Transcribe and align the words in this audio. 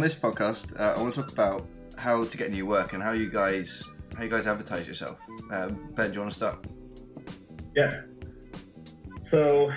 on 0.00 0.04
this 0.04 0.14
podcast, 0.14 0.80
uh, 0.80 0.94
I 0.96 1.02
want 1.02 1.12
to 1.12 1.20
talk 1.20 1.30
about 1.30 1.62
how 1.98 2.24
to 2.24 2.36
get 2.38 2.50
new 2.50 2.64
work 2.64 2.94
and 2.94 3.02
how 3.02 3.12
you 3.12 3.28
guys 3.28 3.84
how 4.16 4.24
you 4.24 4.30
guys 4.30 4.46
advertise 4.46 4.88
yourself. 4.88 5.20
Um, 5.52 5.78
ben, 5.94 6.08
do 6.08 6.14
you 6.14 6.20
want 6.20 6.32
to 6.32 6.36
start? 6.36 6.66
Yeah. 7.76 8.00
So, 9.30 9.70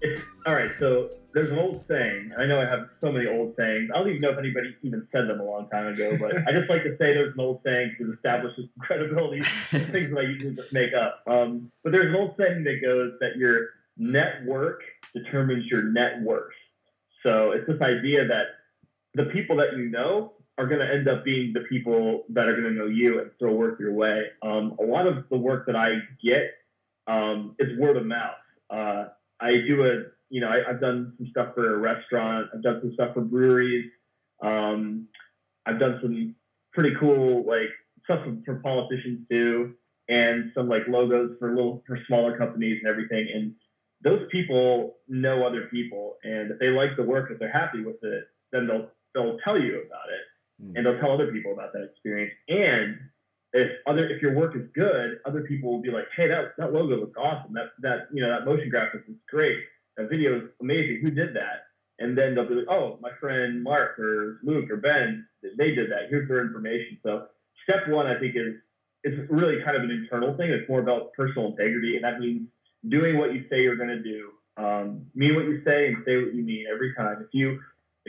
it's, 0.00 0.22
all 0.46 0.54
right. 0.54 0.70
So 0.78 1.10
there's 1.34 1.50
an 1.50 1.58
old 1.58 1.84
saying. 1.88 2.30
I 2.38 2.46
know 2.46 2.60
I 2.60 2.66
have 2.66 2.88
so 3.00 3.10
many 3.10 3.26
old 3.26 3.56
sayings. 3.56 3.90
I 3.92 3.98
don't 3.98 4.10
even 4.10 4.20
know 4.20 4.30
if 4.30 4.38
anybody 4.38 4.76
even 4.84 5.04
said 5.08 5.26
them 5.26 5.40
a 5.40 5.44
long 5.44 5.68
time 5.70 5.88
ago, 5.88 6.12
but 6.20 6.46
I 6.46 6.52
just 6.52 6.70
like 6.70 6.84
to 6.84 6.96
say 6.96 7.12
there's 7.12 7.34
an 7.34 7.40
old 7.40 7.62
saying 7.66 7.96
to 7.98 8.12
establish 8.12 8.54
some 8.54 8.70
credibility. 8.78 9.40
things 9.70 10.10
that 10.10 10.18
I 10.18 10.22
usually 10.22 10.54
just 10.54 10.72
make 10.72 10.94
up. 10.94 11.24
Um, 11.26 11.72
but 11.82 11.90
there's 11.90 12.06
an 12.06 12.14
old 12.14 12.36
saying 12.38 12.62
that 12.62 12.80
goes 12.80 13.14
that 13.18 13.36
your 13.36 13.70
network 13.96 14.82
determines 15.12 15.66
your 15.66 15.82
net 15.82 16.22
worth. 16.22 16.52
So 17.24 17.50
it's 17.50 17.66
this 17.66 17.80
idea 17.82 18.24
that 18.28 18.59
the 19.14 19.26
people 19.26 19.56
that 19.56 19.76
you 19.76 19.88
know 19.88 20.32
are 20.58 20.66
going 20.66 20.80
to 20.80 20.92
end 20.92 21.08
up 21.08 21.24
being 21.24 21.52
the 21.52 21.60
people 21.60 22.24
that 22.28 22.46
are 22.46 22.52
going 22.52 22.64
to 22.74 22.78
know 22.78 22.86
you 22.86 23.20
and 23.20 23.30
throw 23.38 23.52
work 23.52 23.80
your 23.80 23.92
way. 23.92 24.26
Um, 24.42 24.76
a 24.78 24.82
lot 24.82 25.06
of 25.06 25.28
the 25.30 25.36
work 25.38 25.66
that 25.66 25.76
I 25.76 26.00
get 26.22 26.52
um, 27.06 27.56
is 27.58 27.78
word 27.78 27.96
of 27.96 28.06
mouth. 28.06 28.34
Uh, 28.68 29.06
I 29.40 29.56
do 29.56 29.86
a, 29.86 30.02
you 30.28 30.40
know, 30.40 30.50
I, 30.50 30.62
have 30.70 30.80
done 30.80 31.14
some 31.16 31.26
stuff 31.30 31.54
for 31.54 31.74
a 31.74 31.78
restaurant. 31.78 32.48
I've 32.54 32.62
done 32.62 32.80
some 32.82 32.92
stuff 32.92 33.14
for 33.14 33.22
breweries. 33.22 33.90
Um, 34.42 35.08
I've 35.66 35.78
done 35.78 35.98
some 36.02 36.34
pretty 36.72 36.94
cool 36.96 37.44
like 37.46 37.70
stuff 38.04 38.24
for, 38.24 38.36
for 38.44 38.60
politicians 38.60 39.26
too, 39.30 39.74
and 40.08 40.52
some 40.54 40.68
like 40.68 40.86
logos 40.88 41.36
for 41.38 41.54
little 41.54 41.82
for 41.86 41.98
smaller 42.06 42.36
companies 42.36 42.80
and 42.82 42.90
everything. 42.90 43.28
And 43.34 43.54
those 44.02 44.26
people 44.30 44.96
know 45.08 45.46
other 45.46 45.66
people, 45.66 46.16
and 46.22 46.50
if 46.50 46.58
they 46.58 46.70
like 46.70 46.96
the 46.96 47.02
work, 47.02 47.30
if 47.30 47.38
they're 47.38 47.50
happy 47.50 47.82
with 47.82 48.02
it, 48.02 48.24
then 48.52 48.66
they'll 48.66 48.90
they'll 49.14 49.38
tell 49.38 49.60
you 49.60 49.82
about 49.82 50.08
it, 50.08 50.64
mm. 50.64 50.76
and 50.76 50.86
they'll 50.86 50.98
tell 50.98 51.12
other 51.12 51.32
people 51.32 51.52
about 51.52 51.72
that 51.72 51.82
experience. 51.82 52.32
And 52.48 52.98
if 53.52 53.72
other 53.86 54.08
if 54.08 54.22
your 54.22 54.34
work 54.34 54.54
is 54.56 54.66
good, 54.74 55.18
other 55.24 55.42
people 55.42 55.70
will 55.72 55.82
be 55.82 55.90
like, 55.90 56.06
"Hey, 56.16 56.28
that 56.28 56.56
that 56.58 56.72
logo 56.72 56.96
looks 56.96 57.16
awesome. 57.16 57.52
That 57.54 57.70
that 57.80 58.08
you 58.12 58.22
know 58.22 58.28
that 58.28 58.44
motion 58.44 58.70
graphics 58.70 59.08
is 59.08 59.16
great. 59.28 59.58
That 59.96 60.08
video 60.08 60.36
is 60.36 60.42
amazing. 60.60 61.00
Who 61.02 61.10
did 61.10 61.34
that?" 61.34 61.66
And 61.98 62.16
then 62.16 62.34
they'll 62.34 62.48
be 62.48 62.54
like, 62.54 62.68
"Oh, 62.68 62.98
my 63.00 63.10
friend 63.20 63.62
Mark 63.62 63.98
or 63.98 64.40
Luke 64.42 64.70
or 64.70 64.76
Ben, 64.76 65.26
they 65.58 65.72
did 65.72 65.90
that. 65.90 66.08
Here's 66.08 66.28
their 66.28 66.40
information." 66.40 66.98
So 67.02 67.26
step 67.68 67.88
one, 67.88 68.06
I 68.06 68.18
think, 68.18 68.36
is 68.36 68.54
it's 69.02 69.30
really 69.30 69.62
kind 69.62 69.76
of 69.76 69.82
an 69.82 69.90
internal 69.90 70.36
thing. 70.36 70.50
It's 70.50 70.68
more 70.68 70.80
about 70.80 71.12
personal 71.14 71.48
integrity, 71.48 71.96
and 71.96 72.04
that 72.04 72.20
means 72.20 72.48
doing 72.88 73.18
what 73.18 73.34
you 73.34 73.44
say 73.50 73.62
you're 73.62 73.76
going 73.76 73.88
to 73.88 74.02
do. 74.02 74.30
Um, 74.56 75.06
mean 75.14 75.34
what 75.34 75.44
you 75.44 75.62
say 75.66 75.88
and 75.88 76.02
say 76.06 76.22
what 76.22 76.34
you 76.34 76.42
mean 76.42 76.66
every 76.72 76.94
time. 76.94 77.18
If 77.20 77.28
you 77.32 77.60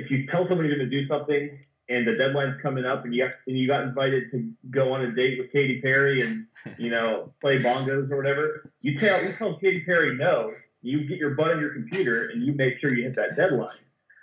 if 0.02 0.12
you 0.12 0.28
tell 0.28 0.48
somebody 0.48 0.70
you're 0.70 0.78
going 0.78 0.90
to 0.90 1.02
do 1.02 1.08
something 1.08 1.60
and 1.90 2.08
the 2.08 2.16
deadline's 2.16 2.60
coming 2.62 2.86
up 2.86 3.04
and 3.06 3.14
you 3.14 3.24
got, 3.24 3.36
and 3.48 3.58
you 3.58 3.68
got 3.68 3.84
invited 3.84 4.32
to 4.32 4.52
go 4.70 4.94
on 4.94 5.02
a 5.02 5.12
date 5.12 5.38
with 5.40 5.52
Katy 5.52 5.82
Perry 5.82 6.22
and 6.22 6.48
you 6.78 6.90
know 6.90 7.34
play 7.42 7.60
bongos 7.60 8.10
or 8.10 8.18
whatever, 8.18 8.72
you 8.82 8.98
tell 8.98 9.22
you 9.24 9.32
tell 9.34 9.56
Katy 9.58 9.82
Perry 9.82 10.16
no. 10.16 10.52
You 10.84 11.08
get 11.08 11.20
your 11.20 11.36
butt 11.36 11.52
on 11.52 11.60
your 11.60 11.74
computer 11.74 12.30
and 12.30 12.44
you 12.44 12.54
make 12.54 12.80
sure 12.80 12.92
you 12.92 13.04
hit 13.04 13.16
that 13.16 13.36
deadline 13.36 13.78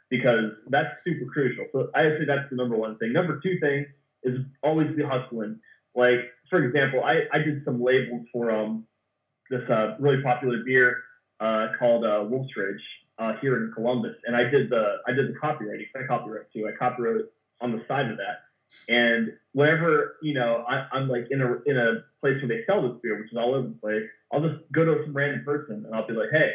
because 0.08 0.50
that's 0.68 1.04
super 1.04 1.30
crucial. 1.30 1.66
So 1.70 1.88
I 1.94 2.02
say 2.02 2.24
that's 2.26 2.50
the 2.50 2.56
number 2.56 2.76
one 2.76 2.98
thing. 2.98 3.12
Number 3.12 3.38
two 3.38 3.60
thing 3.60 3.86
is 4.24 4.40
always 4.64 4.88
be 4.96 5.04
hustling. 5.04 5.60
Like 5.94 6.20
for 6.50 6.64
example, 6.64 7.04
I, 7.04 7.26
I 7.32 7.38
did 7.38 7.64
some 7.64 7.82
labels 7.82 8.26
for 8.32 8.50
um 8.50 8.86
this 9.50 9.68
uh, 9.70 9.96
really 9.98 10.22
popular 10.22 10.58
beer 10.64 11.02
uh, 11.40 11.68
called 11.78 12.04
uh, 12.04 12.24
Wolf's 12.28 12.54
Ridge 12.56 12.82
uh, 13.18 13.34
here 13.40 13.56
in 13.56 13.72
Columbus, 13.72 14.16
and 14.26 14.36
I 14.36 14.44
did 14.44 14.70
the 14.70 14.98
I 15.06 15.12
did 15.12 15.28
the 15.28 15.38
copywriting. 15.38 15.86
I 15.96 16.06
copyright 16.06 16.52
too. 16.52 16.68
I 16.68 16.76
copyright 16.76 17.24
on 17.60 17.72
the 17.72 17.84
side 17.88 18.10
of 18.10 18.16
that. 18.18 18.42
And 18.88 19.32
whenever 19.52 20.16
you 20.22 20.34
know 20.34 20.64
I, 20.68 20.86
am 20.92 21.08
like 21.08 21.28
in 21.30 21.40
a 21.40 21.56
in 21.66 21.76
a 21.76 22.04
place 22.20 22.40
where 22.42 22.48
they 22.48 22.64
sell 22.66 22.82
this 22.82 22.98
beer, 23.02 23.18
which 23.18 23.32
is 23.32 23.38
all 23.38 23.54
over 23.54 23.68
the 23.68 23.74
place, 23.74 24.04
I'll 24.32 24.40
just 24.40 24.60
go 24.72 24.84
to 24.84 25.02
some 25.04 25.14
random 25.14 25.44
person 25.44 25.84
and 25.84 25.94
I'll 25.94 26.06
be 26.06 26.14
like, 26.14 26.28
"Hey, 26.30 26.52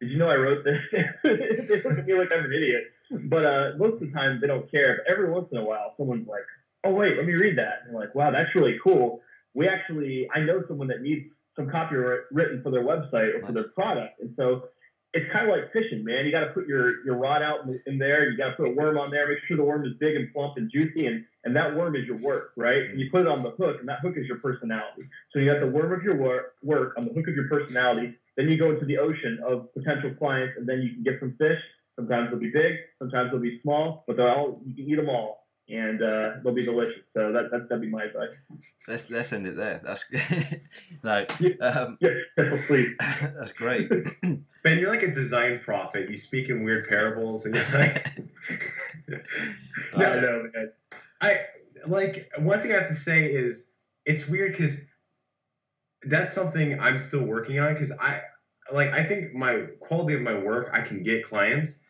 did 0.00 0.10
you 0.10 0.18
know 0.18 0.28
I 0.28 0.36
wrote 0.36 0.64
this?" 0.64 0.80
they 1.24 1.82
look 1.82 1.98
at 1.98 2.06
me 2.06 2.14
like 2.14 2.32
I'm 2.32 2.44
an 2.44 2.52
idiot, 2.52 2.84
but 3.24 3.44
uh, 3.44 3.70
most 3.76 3.94
of 3.94 4.00
the 4.00 4.12
time 4.12 4.40
they 4.40 4.46
don't 4.46 4.70
care. 4.70 5.02
But 5.04 5.12
every 5.12 5.30
once 5.30 5.48
in 5.52 5.58
a 5.58 5.64
while, 5.64 5.94
someone's 5.96 6.28
like, 6.28 6.44
"Oh 6.84 6.92
wait, 6.92 7.16
let 7.16 7.26
me 7.26 7.34
read 7.34 7.58
that." 7.58 7.82
And 7.86 7.94
like, 7.94 8.14
"Wow, 8.14 8.30
that's 8.30 8.54
really 8.54 8.78
cool." 8.82 9.20
We 9.54 9.68
actually, 9.68 10.28
I 10.34 10.40
know 10.40 10.62
someone 10.68 10.88
that 10.88 11.00
needs 11.02 11.26
some 11.56 11.70
copyright 11.70 12.20
written 12.30 12.62
for 12.62 12.70
their 12.70 12.84
website 12.84 13.34
or 13.34 13.46
for 13.46 13.52
their 13.52 13.68
product. 13.68 14.20
And 14.20 14.34
so 14.36 14.68
it's 15.16 15.32
kind 15.32 15.48
of 15.48 15.56
like 15.56 15.72
fishing, 15.72 16.04
man. 16.04 16.26
You 16.26 16.30
got 16.30 16.44
to 16.44 16.52
put 16.52 16.66
your, 16.68 17.04
your 17.04 17.16
rod 17.16 17.42
out 17.42 17.60
in 17.86 17.98
there. 17.98 18.30
You 18.30 18.36
got 18.36 18.50
to 18.50 18.56
put 18.56 18.68
a 18.68 18.70
worm 18.72 18.98
on 18.98 19.10
there. 19.10 19.26
Make 19.26 19.38
sure 19.48 19.56
the 19.56 19.64
worm 19.64 19.86
is 19.86 19.92
big 19.98 20.14
and 20.14 20.32
plump 20.32 20.58
and 20.58 20.70
juicy, 20.70 21.06
and, 21.06 21.24
and 21.44 21.56
that 21.56 21.74
worm 21.74 21.96
is 21.96 22.04
your 22.06 22.18
work, 22.18 22.52
right? 22.56 22.82
And 22.82 23.00
you 23.00 23.10
put 23.10 23.22
it 23.22 23.26
on 23.26 23.42
the 23.42 23.50
hook, 23.50 23.78
and 23.80 23.88
that 23.88 24.00
hook 24.00 24.14
is 24.16 24.26
your 24.26 24.38
personality. 24.38 25.08
So 25.32 25.38
you 25.38 25.50
got 25.50 25.60
the 25.60 25.66
worm 25.66 25.92
of 25.92 26.02
your 26.02 26.16
work, 26.16 26.54
work 26.62 26.94
on 26.98 27.06
the 27.06 27.14
hook 27.14 27.28
of 27.28 27.34
your 27.34 27.48
personality. 27.48 28.14
Then 28.36 28.50
you 28.50 28.58
go 28.58 28.70
into 28.70 28.84
the 28.84 28.98
ocean 28.98 29.38
of 29.46 29.72
potential 29.72 30.14
clients, 30.18 30.54
and 30.58 30.68
then 30.68 30.82
you 30.82 30.92
can 30.92 31.02
get 31.02 31.18
some 31.18 31.34
fish. 31.38 31.60
Sometimes 31.96 32.30
they'll 32.30 32.38
be 32.38 32.50
big, 32.50 32.76
sometimes 32.98 33.30
they'll 33.30 33.40
be 33.40 33.58
small, 33.62 34.04
but 34.06 34.18
they're 34.18 34.28
all 34.28 34.60
you 34.66 34.74
can 34.74 34.84
eat 34.84 34.96
them 34.96 35.08
all 35.08 35.45
and 35.68 36.02
uh, 36.02 36.32
they'll 36.42 36.54
be 36.54 36.64
delicious. 36.64 37.02
So 37.14 37.32
that, 37.32 37.50
that 37.50 37.68
that'd 37.68 37.80
be 37.80 37.88
my 37.88 38.04
advice. 38.04 38.34
Let's 38.86 39.10
let's 39.10 39.32
end 39.32 39.46
it 39.46 39.56
there. 39.56 39.80
That's 39.84 40.10
no, 41.02 41.26
um, 41.60 41.98
yeah, 42.00 42.10
please. 42.66 42.96
that's 42.98 43.52
great. 43.52 43.90
Ben, 44.62 44.78
you're 44.78 44.90
like 44.90 45.02
a 45.02 45.12
design 45.12 45.60
prophet. 45.60 46.08
You 46.08 46.16
speak 46.16 46.48
in 46.48 46.64
weird 46.64 46.88
parables, 46.88 47.46
and 47.46 47.54
you're 47.54 47.64
like, 47.72 48.18
no, 49.96 50.06
uh, 50.06 50.20
no, 50.20 50.50
man. 50.54 50.72
I 51.20 51.40
like 51.86 52.30
one 52.38 52.60
thing 52.60 52.72
I 52.72 52.76
have 52.76 52.88
to 52.88 52.94
say 52.94 53.26
is 53.26 53.68
it's 54.04 54.28
weird 54.28 54.52
because 54.52 54.84
that's 56.02 56.32
something 56.32 56.78
I'm 56.80 56.98
still 56.98 57.24
working 57.24 57.58
on 57.58 57.72
because 57.72 57.92
I 57.92 58.22
like 58.72 58.92
I 58.92 59.04
think 59.04 59.34
my 59.34 59.66
quality 59.80 60.14
of 60.14 60.22
my 60.22 60.38
work 60.38 60.70
I 60.72 60.80
can 60.82 61.02
get 61.02 61.24
clients 61.24 61.82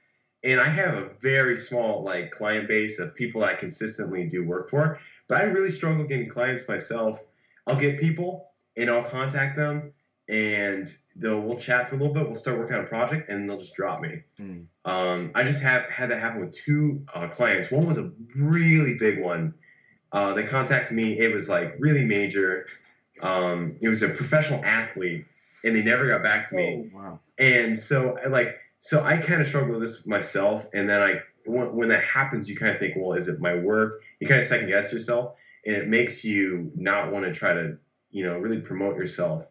and 0.47 0.61
I 0.61 0.69
have 0.69 0.95
a 0.95 1.11
very 1.21 1.57
small 1.57 2.05
like 2.05 2.31
client 2.31 2.69
base 2.69 3.01
of 3.01 3.17
people 3.17 3.43
I 3.43 3.55
consistently 3.55 4.29
do 4.29 4.47
work 4.47 4.71
for. 4.71 5.01
But 5.29 5.39
I 5.39 5.45
really 5.45 5.71
struggle 5.71 6.05
getting 6.05 6.29
clients 6.29 6.69
myself. 6.69 7.21
I'll 7.67 7.77
get 7.77 7.99
people 7.99 8.49
and 8.77 8.89
I'll 8.89 9.03
contact 9.03 9.56
them 9.56 9.93
and 10.29 10.87
they'll 11.17 11.41
we'll 11.41 11.59
chat 11.59 11.89
for 11.89 11.97
a 11.97 11.99
little 11.99 12.15
bit. 12.15 12.25
We'll 12.27 12.37
start 12.37 12.59
working 12.59 12.77
on 12.77 12.85
a 12.85 12.87
project 12.87 13.29
and 13.29 13.51
they'll 13.51 13.59
just 13.59 13.75
drop 13.75 14.01
me. 14.01 14.23
Mm. 14.39 14.67
Um, 14.85 15.33
I 15.35 15.43
just 15.43 15.65
have 15.65 15.91
had 15.91 16.12
that 16.12 16.21
happen 16.21 16.41
with 16.41 16.53
two 16.53 17.05
uh, 17.12 17.27
clients. 17.27 17.73
One 17.73 17.87
was 17.87 17.99
a 17.99 18.12
really 18.37 18.99
big 18.99 19.21
one. 19.21 19.55
Uh, 20.12 20.35
they 20.35 20.45
contacted 20.45 20.97
me. 20.97 21.19
It 21.19 21.33
was 21.33 21.49
like 21.49 21.75
really 21.81 22.05
major. 22.05 22.67
Um, 23.21 23.79
it 23.81 23.89
was 23.89 24.03
a 24.03 24.09
professional 24.11 24.65
athlete, 24.65 25.27
and 25.65 25.75
they 25.75 25.83
never 25.83 26.09
got 26.09 26.23
back 26.23 26.49
to 26.51 26.56
me. 26.56 26.91
Oh, 26.95 26.99
wow. 26.99 27.21
And 27.39 27.77
so, 27.77 28.17
like, 28.29 28.59
so 28.87 29.03
I 29.03 29.17
kind 29.17 29.41
of 29.41 29.49
struggle 29.49 29.73
with 29.73 29.81
this 29.81 30.07
myself, 30.07 30.69
and 30.73 30.89
then 30.89 31.03
I 31.03 31.15
when, 31.45 31.75
when 31.75 31.89
that 31.89 32.05
happens, 32.05 32.49
you 32.49 32.55
kind 32.55 32.71
of 32.71 32.79
think, 32.79 32.95
well, 32.97 33.15
is 33.15 33.27
it 33.27 33.41
my 33.41 33.57
work? 33.57 34.01
You 34.21 34.29
kind 34.29 34.39
of 34.39 34.47
second 34.47 34.69
guess 34.69 34.93
yourself, 34.93 35.35
and 35.65 35.75
it 35.75 35.89
makes 35.89 36.25
you 36.25 36.71
not 36.77 37.11
want 37.11 37.25
to 37.25 37.33
try 37.33 37.53
to 37.53 37.79
you 38.13 38.23
know 38.23 38.39
really 38.39 38.61
promote 38.61 38.95
yourself. 38.95 39.45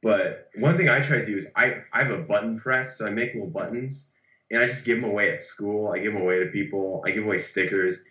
But 0.00 0.50
one 0.54 0.76
thing 0.76 0.88
I 0.88 1.00
try 1.00 1.18
to 1.18 1.24
do 1.24 1.34
is 1.34 1.52
I, 1.56 1.82
I 1.92 2.04
have 2.04 2.12
a 2.12 2.18
button 2.18 2.56
press, 2.56 2.96
so 2.96 3.04
I 3.04 3.10
make 3.10 3.34
little 3.34 3.50
buttons 3.52 4.14
and 4.48 4.62
I 4.62 4.66
just 4.66 4.86
give 4.86 5.00
them 5.00 5.10
away 5.10 5.32
at 5.32 5.40
school. 5.40 5.92
I 5.92 5.98
give 5.98 6.12
them 6.12 6.22
away 6.22 6.38
to 6.38 6.46
people. 6.46 7.02
I 7.04 7.10
give 7.10 7.24
away 7.24 7.38
stickers. 7.38 8.04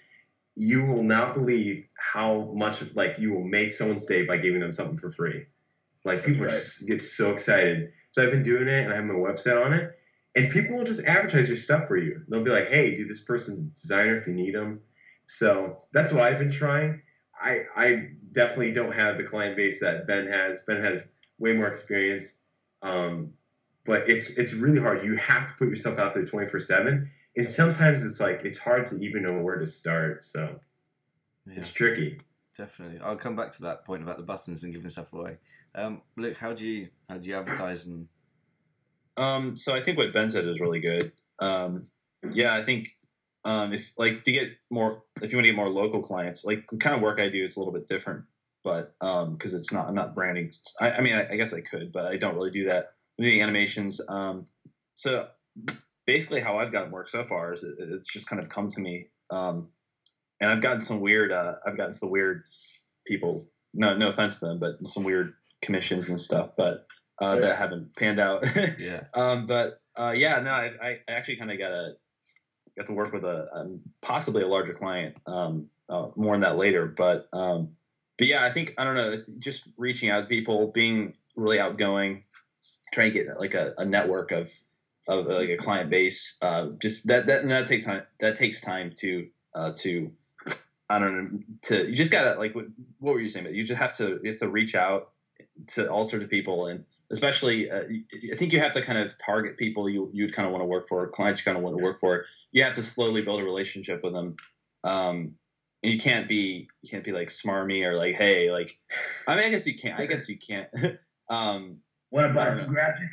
You 0.53 0.85
will 0.85 1.03
not 1.03 1.33
believe 1.33 1.87
how 1.97 2.51
much 2.53 2.83
like 2.93 3.19
you 3.19 3.31
will 3.31 3.45
make 3.45 3.73
someone's 3.73 4.05
day 4.05 4.25
by 4.25 4.35
giving 4.35 4.59
them 4.59 4.73
something 4.73 4.97
for 4.97 5.09
free. 5.09 5.45
Like 6.03 6.25
people 6.25 6.45
right. 6.45 6.61
get 6.85 7.01
so 7.01 7.31
excited. 7.31 7.93
So 8.11 8.21
I've 8.21 8.31
been 8.31 8.43
doing 8.43 8.67
it 8.67 8.83
and 8.83 8.91
I 8.91 8.97
have 8.97 9.05
my 9.05 9.13
website 9.13 9.65
on 9.65 9.71
it 9.71 9.97
and 10.35 10.51
people 10.51 10.77
will 10.77 10.83
just 10.83 11.05
advertise 11.05 11.47
your 11.47 11.57
stuff 11.57 11.87
for 11.87 11.97
you. 11.97 12.23
They'll 12.27 12.43
be 12.43 12.51
like, 12.51 12.69
"Hey, 12.69 12.95
do 12.95 13.05
this 13.05 13.23
person's 13.23 13.61
designer 13.61 14.15
if 14.15 14.27
you 14.27 14.33
need 14.33 14.53
them." 14.53 14.81
So 15.25 15.79
that's 15.91 16.13
what 16.13 16.23
I've 16.23 16.39
been 16.39 16.51
trying. 16.51 17.01
I 17.39 17.63
I 17.75 18.09
definitely 18.31 18.71
don't 18.71 18.93
have 18.93 19.17
the 19.17 19.23
client 19.23 19.57
base 19.57 19.81
that 19.81 20.07
Ben 20.07 20.27
has. 20.27 20.61
Ben 20.61 20.81
has 20.81 21.11
way 21.37 21.53
more 21.53 21.67
experience, 21.67 22.39
um, 22.81 23.33
but 23.85 24.09
it's 24.09 24.37
it's 24.37 24.53
really 24.53 24.79
hard. 24.79 25.03
You 25.03 25.17
have 25.17 25.45
to 25.45 25.53
put 25.53 25.69
yourself 25.69 25.99
out 25.99 26.13
there 26.13 26.25
twenty 26.25 26.47
four 26.47 26.59
seven, 26.59 27.11
and 27.35 27.47
sometimes 27.47 28.03
it's 28.03 28.19
like 28.19 28.41
it's 28.43 28.59
hard 28.59 28.87
to 28.87 28.97
even 28.97 29.23
know 29.23 29.41
where 29.41 29.57
to 29.57 29.65
start. 29.65 30.23
So 30.23 30.59
yeah. 31.45 31.53
it's 31.57 31.73
tricky. 31.73 32.19
Definitely, 32.57 32.99
I'll 32.99 33.17
come 33.17 33.35
back 33.35 33.51
to 33.53 33.63
that 33.63 33.85
point 33.85 34.01
about 34.01 34.17
the 34.17 34.23
buttons 34.23 34.63
and 34.63 34.73
giving 34.73 34.89
stuff 34.89 35.13
away. 35.13 35.37
Um, 35.75 36.01
look, 36.15 36.37
how 36.37 36.53
do 36.53 36.65
you 36.65 36.89
how 37.07 37.17
do 37.17 37.29
you 37.29 37.35
advertise 37.35 37.85
and 37.85 38.07
um, 39.17 39.57
so 39.57 39.73
I 39.73 39.81
think 39.81 39.97
what 39.97 40.13
Ben 40.13 40.29
said 40.29 40.45
is 40.45 40.61
really 40.61 40.79
good. 40.79 41.11
Um, 41.39 41.83
yeah, 42.31 42.53
I 42.53 42.63
think 42.63 42.89
um, 43.45 43.73
if 43.73 43.93
like 43.97 44.21
to 44.23 44.31
get 44.31 44.49
more, 44.69 45.03
if 45.21 45.31
you 45.31 45.37
want 45.37 45.45
to 45.45 45.51
get 45.51 45.55
more 45.55 45.69
local 45.69 46.01
clients, 46.01 46.45
like 46.45 46.67
the 46.67 46.77
kind 46.77 46.95
of 46.95 47.01
work 47.01 47.19
I 47.19 47.29
do 47.29 47.43
is 47.43 47.57
a 47.57 47.59
little 47.59 47.73
bit 47.73 47.87
different, 47.87 48.25
but 48.63 48.93
because 48.99 49.23
um, 49.23 49.37
it's 49.41 49.71
not, 49.71 49.87
I'm 49.87 49.95
not 49.95 50.15
branding. 50.15 50.51
I, 50.81 50.91
I 50.91 51.01
mean, 51.01 51.15
I, 51.15 51.27
I, 51.31 51.35
guess 51.35 51.53
I 51.53 51.61
could, 51.61 51.91
but 51.91 52.05
I 52.05 52.17
don't 52.17 52.35
really 52.35 52.51
do 52.51 52.65
that. 52.65 52.91
I'm 53.17 53.25
doing 53.25 53.41
animations. 53.41 54.01
Um, 54.09 54.45
so 54.95 55.27
basically, 56.05 56.41
how 56.41 56.57
I've 56.57 56.71
gotten 56.71 56.91
work 56.91 57.07
so 57.07 57.23
far 57.23 57.53
is 57.53 57.63
it, 57.63 57.75
it's 57.79 58.11
just 58.11 58.29
kind 58.29 58.41
of 58.41 58.49
come 58.49 58.67
to 58.69 58.81
me. 58.81 59.05
um, 59.31 59.69
and 60.39 60.51
I've 60.51 60.61
gotten 60.61 60.79
some 60.79 60.99
weird. 60.99 61.31
Uh, 61.31 61.55
I've 61.65 61.77
gotten 61.77 61.93
some 61.93 62.09
weird 62.09 62.43
people. 63.05 63.41
No, 63.73 63.95
no 63.97 64.09
offense 64.09 64.39
to 64.39 64.47
them, 64.47 64.59
but 64.59 64.85
some 64.85 65.03
weird 65.03 65.33
commissions 65.61 66.09
and 66.09 66.19
stuff, 66.19 66.51
but 66.55 66.85
uh, 67.19 67.37
that 67.37 67.57
haven't 67.57 67.95
panned 67.95 68.19
out. 68.19 68.43
Yeah. 68.79 69.03
um, 69.13 69.45
but 69.45 69.79
uh, 69.95 70.13
yeah, 70.15 70.39
no, 70.39 70.51
I, 70.51 70.71
I 70.81 70.99
actually 71.07 71.37
kind 71.37 71.51
of 71.51 71.57
got 71.57 71.71
a 71.71 71.95
got 72.77 72.87
to 72.87 72.93
work 72.93 73.11
with 73.11 73.23
a 73.23 73.49
um, 73.53 73.81
possibly 74.01 74.43
a 74.43 74.47
larger 74.47 74.73
client. 74.73 75.17
Um, 75.25 75.69
uh, 75.89 76.09
more 76.15 76.33
on 76.33 76.41
that 76.41 76.57
later, 76.57 76.85
but 76.85 77.27
um, 77.33 77.75
but 78.17 78.27
yeah, 78.27 78.43
I 78.43 78.49
think 78.49 78.73
I 78.77 78.83
don't 78.83 78.95
know. 78.95 79.11
It's 79.11 79.27
just 79.27 79.67
reaching 79.77 80.09
out 80.09 80.23
to 80.23 80.29
people, 80.29 80.67
being 80.67 81.13
really 81.35 81.59
outgoing, 81.59 82.23
trying 82.93 83.11
to 83.11 83.17
get 83.17 83.39
like 83.39 83.53
a, 83.53 83.71
a 83.77 83.85
network 83.85 84.31
of 84.31 84.51
of 85.07 85.27
like 85.27 85.49
a 85.49 85.57
client 85.57 85.89
base. 85.89 86.37
Uh, 86.41 86.69
just 86.79 87.07
that 87.07 87.27
that 87.27 87.41
and 87.41 87.51
that 87.51 87.67
takes 87.67 87.85
time. 87.85 88.03
That 88.19 88.35
takes 88.35 88.61
time 88.61 88.93
to 88.97 89.27
uh, 89.55 89.71
to 89.77 90.11
I 90.89 90.99
don't 90.99 91.33
know 91.33 91.39
to 91.63 91.89
you 91.89 91.95
just 91.95 92.11
gotta 92.11 92.39
like 92.39 92.53
what, 92.53 92.65
what 92.99 93.13
were 93.13 93.21
you 93.21 93.29
saying? 93.29 93.45
But 93.45 93.55
you 93.55 93.63
just 93.63 93.79
have 93.79 93.93
to 93.97 94.19
you 94.23 94.31
have 94.31 94.39
to 94.39 94.49
reach 94.49 94.75
out 94.75 95.11
to 95.67 95.91
all 95.91 96.03
sorts 96.03 96.23
of 96.23 96.29
people 96.29 96.67
and 96.67 96.85
especially 97.11 97.69
uh, 97.69 97.83
I 97.83 98.35
think 98.35 98.53
you 98.53 98.59
have 98.59 98.73
to 98.73 98.81
kind 98.81 98.99
of 98.99 99.13
target 99.17 99.57
people 99.57 99.89
you 99.89 100.09
you'd 100.13 100.33
kind 100.33 100.45
of 100.45 100.51
want 100.51 100.61
to 100.61 100.67
work 100.67 100.87
for 100.87 101.07
clients 101.07 101.41
you 101.41 101.45
kind 101.45 101.57
of 101.57 101.63
want 101.63 101.77
to 101.77 101.83
work 101.83 101.97
for. 101.97 102.25
You 102.51 102.63
have 102.63 102.75
to 102.75 102.83
slowly 102.83 103.21
build 103.21 103.41
a 103.41 103.45
relationship 103.45 104.03
with 104.03 104.13
them. 104.13 104.35
Um, 104.83 105.35
and 105.83 105.93
you 105.93 105.99
can't 105.99 106.27
be 106.27 106.69
you 106.81 106.89
can't 106.89 107.03
be 107.03 107.11
like 107.11 107.27
smarmy 107.27 107.85
or 107.85 107.95
like 107.95 108.15
hey 108.15 108.51
like 108.51 108.77
I 109.27 109.35
mean 109.35 109.45
I 109.45 109.49
guess 109.49 109.67
you 109.67 109.77
can't 109.77 109.99
I 109.99 110.05
guess 110.05 110.29
you 110.29 110.37
can't. 110.37 110.69
um, 111.29 111.77
Want 112.09 112.27
to 112.27 112.33
buy 112.33 112.51
I 112.51 112.55
don't 112.55 112.69
graphics? 112.69 113.09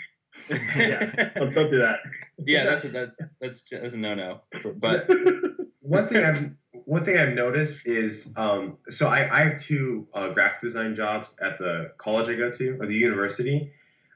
Yeah. 0.77 1.31
Don't, 1.37 1.55
don't 1.55 1.71
do 1.71 1.79
that. 1.79 1.99
yeah, 2.45 2.65
that's 2.65 2.85
a, 2.85 2.89
that's 2.89 3.21
that's 3.41 3.65
that's 3.71 3.95
a 3.95 3.99
no 3.99 4.15
no. 4.15 4.41
But 4.77 5.09
one 5.83 6.07
thing 6.07 6.25
I've 6.25 6.51
one 6.85 7.05
thing 7.05 7.17
I've 7.17 7.35
noticed 7.35 7.87
is 7.87 8.33
um, 8.37 8.79
so 8.89 9.09
I, 9.09 9.29
I 9.33 9.45
have 9.45 9.61
two 9.61 10.07
uh, 10.15 10.29
graphic 10.29 10.61
design 10.61 10.95
jobs 10.95 11.39
at 11.41 11.59
the 11.59 11.93
college 11.97 12.29
I 12.29 12.35
go 12.35 12.51
to 12.51 12.79
or 12.81 12.87
the 12.87 12.95
university. 12.95 13.73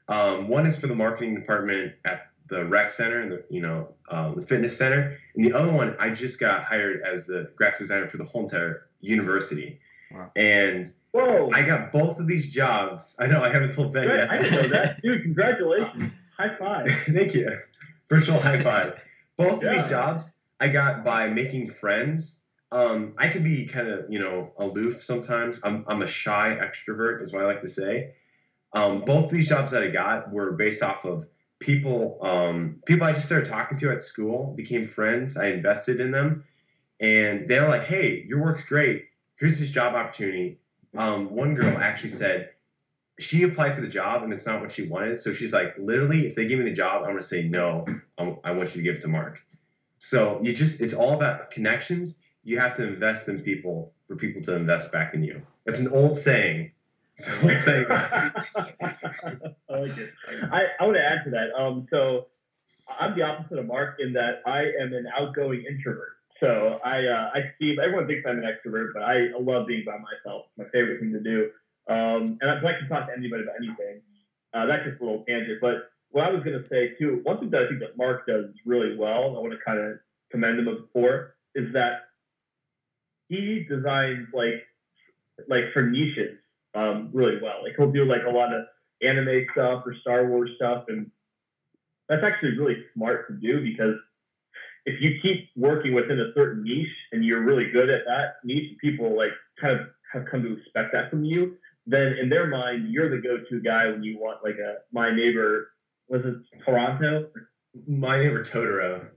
Um, 0.07 0.47
one 0.47 0.65
is 0.65 0.79
for 0.79 0.87
the 0.87 0.95
marketing 0.95 1.35
department 1.35 1.93
at 2.03 2.27
the 2.47 2.65
rec 2.65 2.89
center 2.89 3.21
and 3.21 3.31
the 3.31 3.43
you 3.49 3.61
know 3.61 3.93
um, 4.09 4.35
the 4.35 4.41
fitness 4.41 4.77
center, 4.77 5.17
and 5.35 5.43
the 5.43 5.53
other 5.53 5.71
one 5.71 5.95
I 5.99 6.09
just 6.09 6.39
got 6.39 6.63
hired 6.63 7.01
as 7.01 7.27
the 7.27 7.51
graphic 7.55 7.79
designer 7.79 8.07
for 8.07 8.17
the 8.17 8.25
whole 8.25 8.43
entire 8.43 8.87
university. 9.01 9.79
Wow. 10.11 10.31
And 10.35 10.87
Whoa! 11.11 11.51
I 11.53 11.61
got 11.61 11.91
both 11.91 12.19
of 12.19 12.27
these 12.27 12.51
jobs. 12.51 13.15
I 13.19 13.27
know 13.27 13.43
I 13.43 13.49
haven't 13.49 13.73
told 13.73 13.93
Ben 13.93 14.07
Great. 14.07 14.17
yet. 14.17 14.31
I 14.31 14.37
didn't 14.41 14.61
know 14.61 14.67
that, 14.69 15.01
dude. 15.03 15.21
Congratulations! 15.21 16.11
High 16.37 16.55
five. 16.55 16.87
Thank 16.89 17.35
you. 17.35 17.49
Virtual 18.09 18.39
high 18.39 18.61
five. 18.61 18.99
Both 19.37 19.63
of 19.63 19.69
these 19.69 19.87
jobs 19.89 20.33
I 20.59 20.69
got 20.69 21.03
by 21.03 21.27
making 21.29 21.69
friends. 21.69 22.43
Um, 22.71 23.15
I 23.17 23.29
can 23.29 23.43
be 23.43 23.65
kind 23.65 23.87
of, 23.87 24.05
you 24.09 24.19
know, 24.19 24.53
aloof 24.57 25.01
sometimes. 25.01 25.61
I'm, 25.63 25.85
I'm 25.87 26.01
a 26.01 26.07
shy 26.07 26.57
extrovert, 26.61 27.21
is 27.21 27.33
what 27.33 27.43
I 27.43 27.47
like 27.47 27.61
to 27.61 27.67
say. 27.67 28.13
Um, 28.73 29.01
both 29.01 29.25
of 29.25 29.31
these 29.31 29.49
jobs 29.49 29.71
that 29.71 29.81
I 29.81 29.87
got 29.87 30.31
were 30.31 30.51
based 30.51 30.83
off 30.83 31.05
of 31.05 31.25
people, 31.59 32.19
um, 32.21 32.81
people 32.85 33.07
I 33.07 33.13
just 33.13 33.25
started 33.25 33.49
talking 33.49 33.77
to 33.79 33.91
at 33.91 34.01
school, 34.01 34.53
became 34.55 34.85
friends. 34.85 35.37
I 35.37 35.47
invested 35.47 35.99
in 35.99 36.11
them, 36.11 36.43
and 37.01 37.47
they're 37.47 37.67
like, 37.67 37.85
"Hey, 37.85 38.23
your 38.27 38.43
work's 38.43 38.65
great. 38.65 39.05
Here's 39.37 39.59
this 39.59 39.71
job 39.71 39.95
opportunity." 39.95 40.59
Um, 40.95 41.31
one 41.31 41.55
girl 41.55 41.77
actually 41.77 42.09
said, 42.09 42.49
she 43.19 43.43
applied 43.43 43.75
for 43.75 43.81
the 43.81 43.87
job 43.87 44.23
and 44.23 44.31
it's 44.31 44.47
not 44.47 44.61
what 44.61 44.71
she 44.71 44.87
wanted. 44.87 45.17
So 45.17 45.33
she's 45.33 45.53
like, 45.53 45.75
literally, 45.77 46.25
if 46.25 46.35
they 46.35 46.47
give 46.47 46.57
me 46.57 46.65
the 46.65 46.73
job, 46.73 47.03
I'm 47.03 47.17
to 47.17 47.23
say 47.23 47.47
no. 47.47 47.85
I'm, 48.17 48.37
I 48.43 48.51
want 48.51 48.75
you 48.75 48.81
to 48.81 48.83
give 48.83 48.95
it 48.95 49.01
to 49.01 49.07
Mark. 49.09 49.43
So 49.97 50.39
you 50.41 50.53
just, 50.53 50.81
it's 50.81 50.93
all 50.93 51.13
about 51.13 51.51
connections. 51.51 52.23
You 52.49 52.57
have 52.57 52.73
to 52.77 52.87
invest 52.87 53.29
in 53.29 53.41
people 53.41 53.93
for 54.07 54.15
people 54.15 54.41
to 54.41 54.55
invest 54.55 54.91
back 54.91 55.13
in 55.13 55.23
you. 55.23 55.43
That's 55.65 55.81
an 55.81 55.93
old 55.93 56.17
saying. 56.17 56.71
An 57.27 57.49
old 57.49 57.59
saying. 57.59 57.85
I. 60.51 60.65
I, 60.79 60.83
want 60.83 60.95
to 60.95 61.05
add 61.05 61.25
to 61.25 61.29
that. 61.29 61.53
Um, 61.55 61.85
so 61.91 62.25
I'm 62.99 63.15
the 63.15 63.23
opposite 63.23 63.59
of 63.59 63.67
Mark 63.67 63.99
in 63.99 64.13
that 64.13 64.41
I 64.47 64.63
am 64.81 64.93
an 64.93 65.07
outgoing 65.15 65.63
introvert. 65.69 66.13
So 66.39 66.79
I 66.83 67.05
uh, 67.05 67.29
I 67.35 67.51
everyone 67.61 68.07
thinks 68.07 68.27
I'm 68.27 68.39
an 68.39 68.45
extrovert, 68.45 68.93
but 68.95 69.03
I 69.03 69.29
love 69.39 69.67
being 69.67 69.85
by 69.85 69.99
myself. 69.99 70.47
My 70.57 70.65
favorite 70.73 71.01
thing 71.01 71.13
to 71.13 71.19
do. 71.19 71.51
Um, 71.87 72.39
and 72.41 72.49
I, 72.49 72.57
I 72.57 72.73
can 72.79 72.89
talk 72.89 73.05
to 73.09 73.13
anybody 73.15 73.43
about 73.43 73.57
anything. 73.57 74.01
Uh, 74.55 74.65
that's 74.65 74.85
just 74.85 74.99
a 74.99 75.03
little 75.05 75.23
tangent. 75.27 75.59
But 75.61 75.91
what 76.09 76.25
I 76.25 76.31
was 76.31 76.43
going 76.43 76.59
to 76.59 76.67
say 76.67 76.95
too, 76.95 77.19
one 77.21 77.37
thing 77.37 77.51
that 77.51 77.61
I 77.61 77.67
think 77.67 77.79
that 77.81 77.95
Mark 77.95 78.25
does 78.25 78.45
really 78.65 78.97
well, 78.97 79.37
I 79.37 79.39
want 79.39 79.51
to 79.51 79.59
kind 79.63 79.77
of 79.77 79.99
commend 80.31 80.57
him 80.57 80.87
for, 80.93 81.35
is 81.53 81.71
that 81.73 82.08
he 83.29 83.65
designs 83.69 84.27
like 84.33 84.63
like 85.47 85.71
for 85.73 85.83
niches 85.83 86.37
um, 86.75 87.09
really 87.13 87.39
well. 87.41 87.63
Like 87.63 87.73
he'll 87.77 87.91
do 87.91 88.03
like 88.05 88.23
a 88.27 88.29
lot 88.29 88.53
of 88.53 88.65
anime 89.01 89.45
stuff 89.53 89.83
or 89.85 89.95
Star 90.01 90.27
Wars 90.27 90.51
stuff, 90.57 90.85
and 90.89 91.09
that's 92.09 92.23
actually 92.23 92.57
really 92.57 92.83
smart 92.93 93.27
to 93.27 93.33
do 93.35 93.61
because 93.63 93.95
if 94.85 95.01
you 95.01 95.19
keep 95.21 95.49
working 95.55 95.93
within 95.93 96.19
a 96.19 96.33
certain 96.35 96.63
niche 96.63 96.87
and 97.11 97.23
you're 97.23 97.43
really 97.43 97.69
good 97.71 97.89
at 97.89 98.05
that 98.07 98.35
niche, 98.43 98.77
people 98.81 99.15
like 99.15 99.31
kind 99.59 99.79
of 99.79 99.87
have 100.11 100.25
come 100.29 100.41
to 100.43 100.57
expect 100.57 100.93
that 100.93 101.09
from 101.09 101.23
you. 101.23 101.57
Then 101.85 102.13
in 102.13 102.29
their 102.29 102.47
mind, 102.47 102.91
you're 102.91 103.09
the 103.09 103.17
go-to 103.17 103.61
guy 103.61 103.87
when 103.87 104.03
you 104.03 104.19
want 104.19 104.43
like 104.43 104.57
a 104.57 104.77
my 104.91 105.11
neighbor 105.11 105.69
was 106.07 106.21
it 106.25 106.35
Toronto? 106.65 107.29
My 107.87 108.17
neighbor 108.17 108.43
Totoro. 108.43 109.07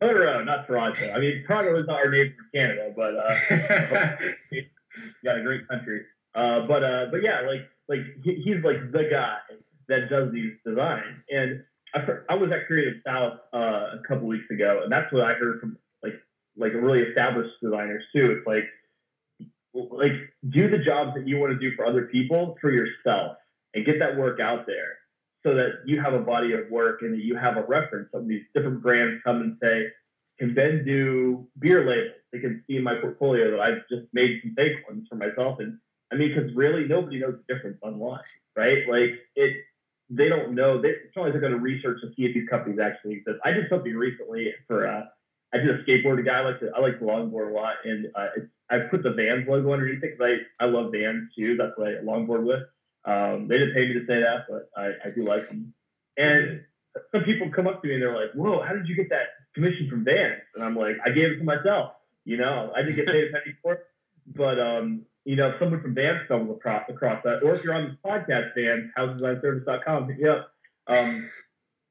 Toronto, 0.00 0.44
not 0.44 0.66
Toronto. 0.66 1.12
I 1.14 1.18
mean 1.18 1.42
Toronto 1.46 1.78
is 1.78 1.86
not 1.86 1.96
our 1.96 2.10
neighbor 2.10 2.34
in 2.52 2.60
Canada, 2.60 2.92
but 2.94 3.16
uh, 3.16 4.60
got 5.24 5.38
a 5.38 5.42
great 5.42 5.66
country. 5.68 6.02
Uh, 6.34 6.66
but 6.66 6.84
uh, 6.84 7.06
but 7.10 7.22
yeah, 7.22 7.40
like 7.40 7.68
like 7.88 8.00
he, 8.22 8.34
he's 8.34 8.62
like 8.62 8.92
the 8.92 9.04
guy 9.04 9.38
that 9.88 10.10
does 10.10 10.32
these 10.32 10.52
designs. 10.64 11.22
And 11.30 11.64
I, 11.94 12.06
I 12.28 12.34
was 12.34 12.50
at 12.50 12.66
Creative 12.66 13.00
South 13.06 13.38
uh, 13.54 13.96
a 13.98 14.00
couple 14.06 14.26
weeks 14.26 14.50
ago, 14.50 14.82
and 14.82 14.92
that's 14.92 15.12
what 15.12 15.24
I 15.24 15.34
heard 15.34 15.60
from 15.60 15.78
like 16.02 16.14
like 16.56 16.72
really 16.74 17.02
established 17.02 17.54
designers 17.62 18.04
too. 18.14 18.32
It's 18.32 18.46
like 18.46 18.64
like 19.72 20.12
do 20.48 20.68
the 20.68 20.78
jobs 20.78 21.14
that 21.14 21.26
you 21.26 21.38
want 21.38 21.52
to 21.52 21.58
do 21.58 21.74
for 21.74 21.86
other 21.86 22.06
people 22.06 22.58
for 22.60 22.70
yourself, 22.70 23.38
and 23.74 23.86
get 23.86 23.98
that 24.00 24.16
work 24.16 24.40
out 24.40 24.66
there 24.66 24.98
so 25.46 25.54
that 25.54 25.82
you 25.84 26.00
have 26.00 26.12
a 26.12 26.18
body 26.18 26.52
of 26.54 26.68
work 26.70 27.02
and 27.02 27.14
that 27.14 27.22
you 27.24 27.36
have 27.36 27.56
a 27.56 27.62
reference. 27.62 28.08
Some 28.10 28.22
of 28.22 28.28
these 28.28 28.42
different 28.52 28.82
brands 28.82 29.22
come 29.24 29.42
and 29.42 29.56
say, 29.62 29.86
can 30.40 30.54
Ben 30.54 30.84
do 30.84 31.46
beer 31.60 31.86
labels? 31.86 32.16
They 32.32 32.40
can 32.40 32.64
see 32.66 32.76
in 32.76 32.82
my 32.82 32.96
portfolio 32.96 33.52
that 33.52 33.60
I've 33.60 33.88
just 33.88 34.06
made 34.12 34.40
some 34.42 34.54
fake 34.56 34.78
ones 34.88 35.06
for 35.08 35.14
myself. 35.14 35.60
And 35.60 35.78
I 36.12 36.16
mean, 36.16 36.34
because 36.34 36.52
really 36.54 36.88
nobody 36.88 37.20
knows 37.20 37.36
the 37.46 37.54
difference 37.54 37.78
online, 37.80 38.24
right? 38.56 38.88
Like 38.88 39.20
it, 39.36 39.56
they 40.10 40.28
don't 40.28 40.54
know. 40.54 40.82
They, 40.82 40.90
it's 40.90 41.14
not 41.14 41.22
like 41.22 41.32
they're 41.32 41.40
going 41.40 41.52
to 41.52 41.60
research 41.60 42.00
to 42.00 42.08
see 42.08 42.24
if 42.24 42.34
these 42.34 42.48
companies 42.48 42.80
actually 42.80 43.14
exist. 43.14 43.38
I 43.44 43.52
did 43.52 43.68
something 43.70 43.94
recently 43.94 44.52
for, 44.66 44.88
uh, 44.88 45.04
I 45.54 45.58
did 45.58 45.70
a 45.70 45.84
skateboard 45.84 46.24
guy. 46.24 46.40
I 46.40 46.42
like 46.42 46.60
to, 46.60 46.72
I 46.76 46.80
like 46.80 46.98
to 46.98 47.04
longboard 47.04 47.52
a 47.52 47.54
lot, 47.54 47.76
and 47.84 48.08
uh, 48.16 48.26
I 48.68 48.80
put 48.80 49.04
the 49.04 49.12
Vans 49.12 49.46
logo 49.48 49.72
underneath 49.72 50.02
it 50.02 50.18
because 50.18 50.38
I, 50.60 50.64
I 50.64 50.66
love 50.68 50.90
Vans 50.92 51.30
too. 51.38 51.56
That's 51.56 51.72
what 51.76 51.88
I 51.88 51.92
longboard 52.02 52.44
with. 52.44 52.62
Um, 53.06 53.46
they 53.46 53.58
didn't 53.58 53.74
pay 53.74 53.86
me 53.86 53.94
to 53.94 54.06
say 54.06 54.20
that, 54.20 54.46
but 54.48 54.68
I, 54.76 54.92
I 55.04 55.10
do 55.14 55.22
like 55.22 55.48
them. 55.48 55.72
And 56.16 56.64
some 57.12 57.22
people 57.22 57.50
come 57.50 57.66
up 57.66 57.82
to 57.82 57.88
me 57.88 57.94
and 57.94 58.02
they're 58.02 58.14
like, 58.14 58.32
"Whoa, 58.34 58.62
how 58.62 58.72
did 58.74 58.88
you 58.88 58.96
get 58.96 59.10
that 59.10 59.28
commission 59.54 59.88
from 59.88 60.04
Vans?" 60.04 60.42
And 60.54 60.64
I'm 60.64 60.74
like, 60.74 60.96
"I 61.04 61.10
gave 61.10 61.30
it 61.30 61.38
to 61.38 61.44
myself. 61.44 61.92
You 62.24 62.36
know, 62.36 62.72
I 62.74 62.82
didn't 62.82 62.96
get 62.96 63.06
paid 63.06 63.28
a 63.28 63.32
penny 63.32 63.54
for 63.62 63.74
it." 63.74 63.80
But 64.26 64.58
um, 64.58 65.02
you 65.24 65.36
know, 65.36 65.48
if 65.48 65.58
someone 65.58 65.80
from 65.80 65.94
Vans 65.94 66.22
stumbles 66.26 66.56
across, 66.56 66.88
across 66.88 67.22
that, 67.24 67.42
or 67.42 67.52
if 67.52 67.62
you're 67.64 67.74
on 67.74 67.88
this 67.88 67.96
podcast, 68.04 68.54
Vans, 68.54 68.90
housedesignservice.com, 68.96 70.08
hit 70.08 70.18
me 70.18 70.28
up. 70.28 70.50
Um, 70.88 71.30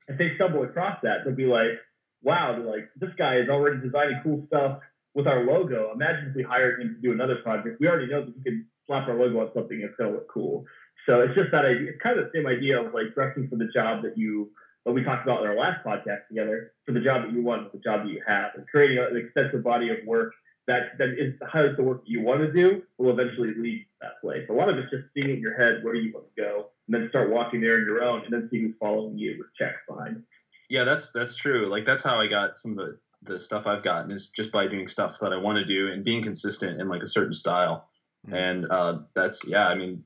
if 0.07 0.17
they 0.17 0.35
stumble 0.35 0.63
across 0.63 0.99
that, 1.03 1.23
they'll 1.23 1.35
be 1.35 1.45
like, 1.45 1.79
"Wow, 2.23 2.53
they're 2.53 2.65
like 2.65 2.89
this 2.97 3.11
guy 3.17 3.35
is 3.35 3.49
already 3.49 3.79
designing 3.79 4.19
cool 4.23 4.45
stuff 4.47 4.79
with 5.13 5.27
our 5.27 5.45
logo. 5.45 5.91
Imagine 5.93 6.29
if 6.29 6.35
we 6.35 6.43
hired 6.43 6.81
him 6.81 6.95
to 6.95 7.01
do 7.01 7.13
another 7.13 7.37
project. 7.37 7.79
We 7.79 7.87
already 7.87 8.07
know 8.07 8.25
that 8.25 8.35
we 8.35 8.43
can 8.43 8.67
slap 8.85 9.07
our 9.07 9.15
logo 9.15 9.39
on 9.39 9.51
something 9.53 9.81
and 9.81 9.95
gonna 9.97 10.11
look 10.11 10.27
cool." 10.27 10.65
So 11.05 11.21
it's 11.21 11.35
just 11.35 11.51
that 11.51 11.65
idea. 11.65 11.91
It's 11.91 12.01
kind 12.01 12.17
of 12.17 12.25
the 12.25 12.31
same 12.33 12.47
idea 12.47 12.81
of 12.81 12.93
like 12.93 13.13
dressing 13.13 13.47
for 13.47 13.57
the 13.57 13.67
job 13.73 14.03
that 14.03 14.17
you, 14.17 14.51
what 14.83 14.95
we 14.95 15.03
talked 15.03 15.25
about 15.27 15.41
in 15.41 15.47
our 15.47 15.55
last 15.55 15.85
podcast 15.85 16.27
together, 16.27 16.71
for 16.85 16.93
the 16.93 16.99
job 16.99 17.23
that 17.23 17.33
you 17.33 17.41
want, 17.41 17.71
the 17.71 17.79
job 17.79 18.03
that 18.03 18.09
you 18.09 18.21
have, 18.25 18.51
and 18.55 18.67
creating 18.67 18.97
an 18.97 19.15
extensive 19.15 19.63
body 19.63 19.89
of 19.89 19.97
work 20.05 20.33
that 20.67 20.97
that 20.97 21.09
is 21.09 21.35
highlights 21.47 21.77
the 21.77 21.83
work 21.83 22.03
that 22.03 22.09
you 22.09 22.21
want 22.21 22.41
to 22.41 22.51
do 22.51 22.81
will 22.97 23.11
eventually 23.11 23.53
lead 23.53 23.79
to 23.83 23.85
that 24.01 24.21
place. 24.21 24.45
A 24.49 24.53
lot 24.53 24.69
of 24.69 24.77
it's 24.77 24.89
just 24.89 25.03
seeing 25.13 25.29
in 25.29 25.39
your 25.39 25.55
head 25.55 25.83
where 25.83 25.95
you 25.95 26.11
want 26.13 26.25
to 26.35 26.41
go, 26.41 26.69
and 26.87 26.95
then 26.95 27.09
start 27.09 27.29
walking 27.29 27.61
there 27.61 27.75
on 27.77 27.85
your 27.85 28.03
own, 28.03 28.23
and 28.23 28.33
then 28.33 28.49
see 28.51 28.61
who's 28.61 28.73
following 28.79 29.17
you 29.17 29.35
with 29.37 29.47
checks 29.59 29.77
behind. 29.87 30.23
yeah, 30.69 30.83
that's 30.83 31.11
that's 31.11 31.37
true. 31.37 31.67
Like 31.67 31.85
that's 31.85 32.03
how 32.03 32.19
I 32.19 32.27
got 32.27 32.57
some 32.57 32.71
of 32.71 32.77
the 32.77 32.97
the 33.25 33.39
stuff 33.39 33.67
I've 33.67 33.83
gotten 33.83 34.11
is 34.11 34.29
just 34.29 34.51
by 34.51 34.67
doing 34.67 34.87
stuff 34.87 35.19
that 35.19 35.33
I 35.33 35.37
want 35.37 35.57
to 35.57 35.65
do 35.65 35.89
and 35.89 36.03
being 36.03 36.21
consistent 36.21 36.79
in 36.79 36.87
like 36.87 37.03
a 37.03 37.07
certain 37.07 37.33
style. 37.33 37.89
Mm. 38.27 38.33
And 38.33 38.71
uh, 38.71 38.99
that's 39.13 39.47
yeah, 39.47 39.67
I 39.67 39.75
mean, 39.75 40.03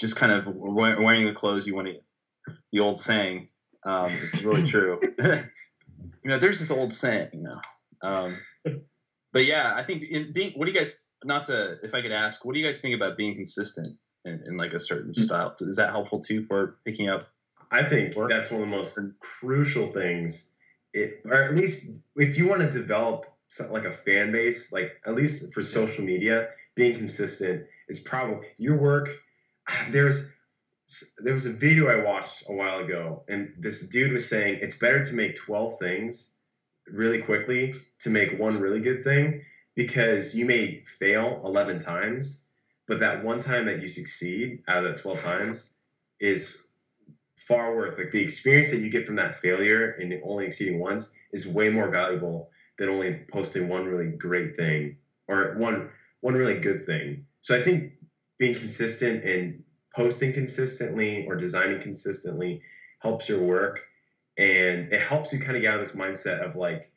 just 0.00 0.16
kind 0.16 0.32
of 0.32 0.46
wearing 0.48 1.26
the 1.26 1.32
clothes 1.32 1.66
you 1.66 1.74
want 1.74 1.88
to. 1.88 1.98
The 2.72 2.80
old 2.80 2.98
saying, 2.98 3.48
um, 3.84 4.06
it's 4.06 4.42
really 4.42 4.66
true. 4.66 5.00
you 5.18 5.44
know, 6.24 6.38
there's 6.38 6.58
this 6.58 6.70
old 6.70 6.92
saying, 6.92 7.28
you 7.32 7.42
know, 7.42 7.60
um, 8.02 8.36
but 9.32 9.44
yeah, 9.44 9.72
I 9.74 9.82
think 9.82 10.02
in 10.02 10.32
being. 10.32 10.52
What 10.54 10.66
do 10.66 10.72
you 10.72 10.78
guys? 10.78 11.02
Not 11.24 11.46
to, 11.46 11.76
if 11.82 11.94
I 11.94 12.02
could 12.02 12.12
ask, 12.12 12.44
what 12.44 12.54
do 12.54 12.60
you 12.60 12.66
guys 12.66 12.82
think 12.82 12.94
about 12.94 13.16
being 13.16 13.34
consistent 13.34 13.96
in, 14.26 14.42
in 14.46 14.56
like 14.58 14.74
a 14.74 14.80
certain 14.80 15.14
Hmm. 15.16 15.22
style? 15.22 15.54
Is 15.60 15.76
that 15.76 15.90
helpful 15.90 16.20
too 16.20 16.42
for 16.42 16.76
picking 16.84 17.08
up? 17.08 17.26
I 17.70 17.82
think 17.84 18.14
Work. 18.14 18.30
that's 18.30 18.50
one 18.50 18.62
of 18.62 18.68
the 18.68 18.76
most 18.76 18.98
crucial 19.20 19.86
things. 19.86 20.50
It, 20.92 21.22
or 21.24 21.34
at 21.34 21.54
least 21.54 21.98
if 22.14 22.36
you 22.36 22.46
want 22.46 22.60
to 22.60 22.70
develop 22.70 23.24
some, 23.48 23.72
like 23.72 23.84
a 23.86 23.90
fan 23.90 24.32
base, 24.32 24.70
like 24.70 24.92
at 25.06 25.14
least 25.14 25.54
for 25.54 25.62
social 25.62 26.04
media, 26.04 26.48
being 26.74 26.94
consistent 26.96 27.66
is 27.88 28.00
probably 28.00 28.46
your 28.58 28.76
work. 28.76 29.08
There's 29.90 30.30
there 31.18 31.32
was 31.32 31.46
a 31.46 31.52
video 31.52 31.88
I 31.88 32.04
watched 32.04 32.44
a 32.48 32.52
while 32.52 32.80
ago, 32.80 33.24
and 33.28 33.54
this 33.58 33.88
dude 33.88 34.12
was 34.12 34.28
saying 34.28 34.58
it's 34.60 34.76
better 34.76 35.02
to 35.02 35.14
make 35.14 35.34
12 35.34 35.78
things 35.78 36.34
really 36.86 37.22
quickly 37.22 37.72
to 38.00 38.10
make 38.10 38.38
one 38.38 38.60
really 38.60 38.80
good 38.80 39.02
thing 39.02 39.42
because 39.74 40.34
you 40.34 40.44
may 40.44 40.82
fail 40.84 41.40
11 41.44 41.78
times, 41.80 42.46
but 42.86 43.00
that 43.00 43.24
one 43.24 43.40
time 43.40 43.66
that 43.66 43.80
you 43.80 43.88
succeed 43.88 44.62
out 44.68 44.84
of 44.84 44.84
that 44.84 44.98
12 44.98 45.20
times 45.20 45.74
is 46.20 46.64
far 47.36 47.74
worth 47.74 47.98
like 47.98 48.10
the 48.10 48.22
experience 48.22 48.70
that 48.70 48.80
you 48.80 48.90
get 48.90 49.06
from 49.06 49.16
that 49.16 49.34
failure 49.34 49.90
and 49.90 50.14
only 50.24 50.46
exceeding 50.46 50.78
once 50.78 51.14
is 51.32 51.46
way 51.46 51.68
more 51.68 51.90
valuable 51.90 52.50
than 52.78 52.88
only 52.88 53.24
posting 53.30 53.68
one 53.68 53.84
really 53.86 54.10
great 54.10 54.56
thing 54.56 54.96
or 55.26 55.54
one 55.56 55.90
one 56.20 56.34
really 56.34 56.58
good 56.58 56.86
thing. 56.86 57.26
So 57.40 57.54
I 57.56 57.62
think 57.62 57.92
being 58.38 58.54
consistent 58.54 59.24
and 59.24 59.62
posting 59.94 60.32
consistently 60.32 61.26
or 61.26 61.36
designing 61.36 61.80
consistently 61.80 62.62
helps 63.00 63.28
your 63.28 63.40
work. 63.40 63.80
And 64.36 64.92
it 64.92 65.00
helps 65.00 65.32
you 65.32 65.38
kind 65.38 65.56
of 65.56 65.62
get 65.62 65.74
out 65.74 65.80
of 65.80 65.86
this 65.86 65.96
mindset 65.96 66.40
of 66.40 66.56
like 66.56 66.90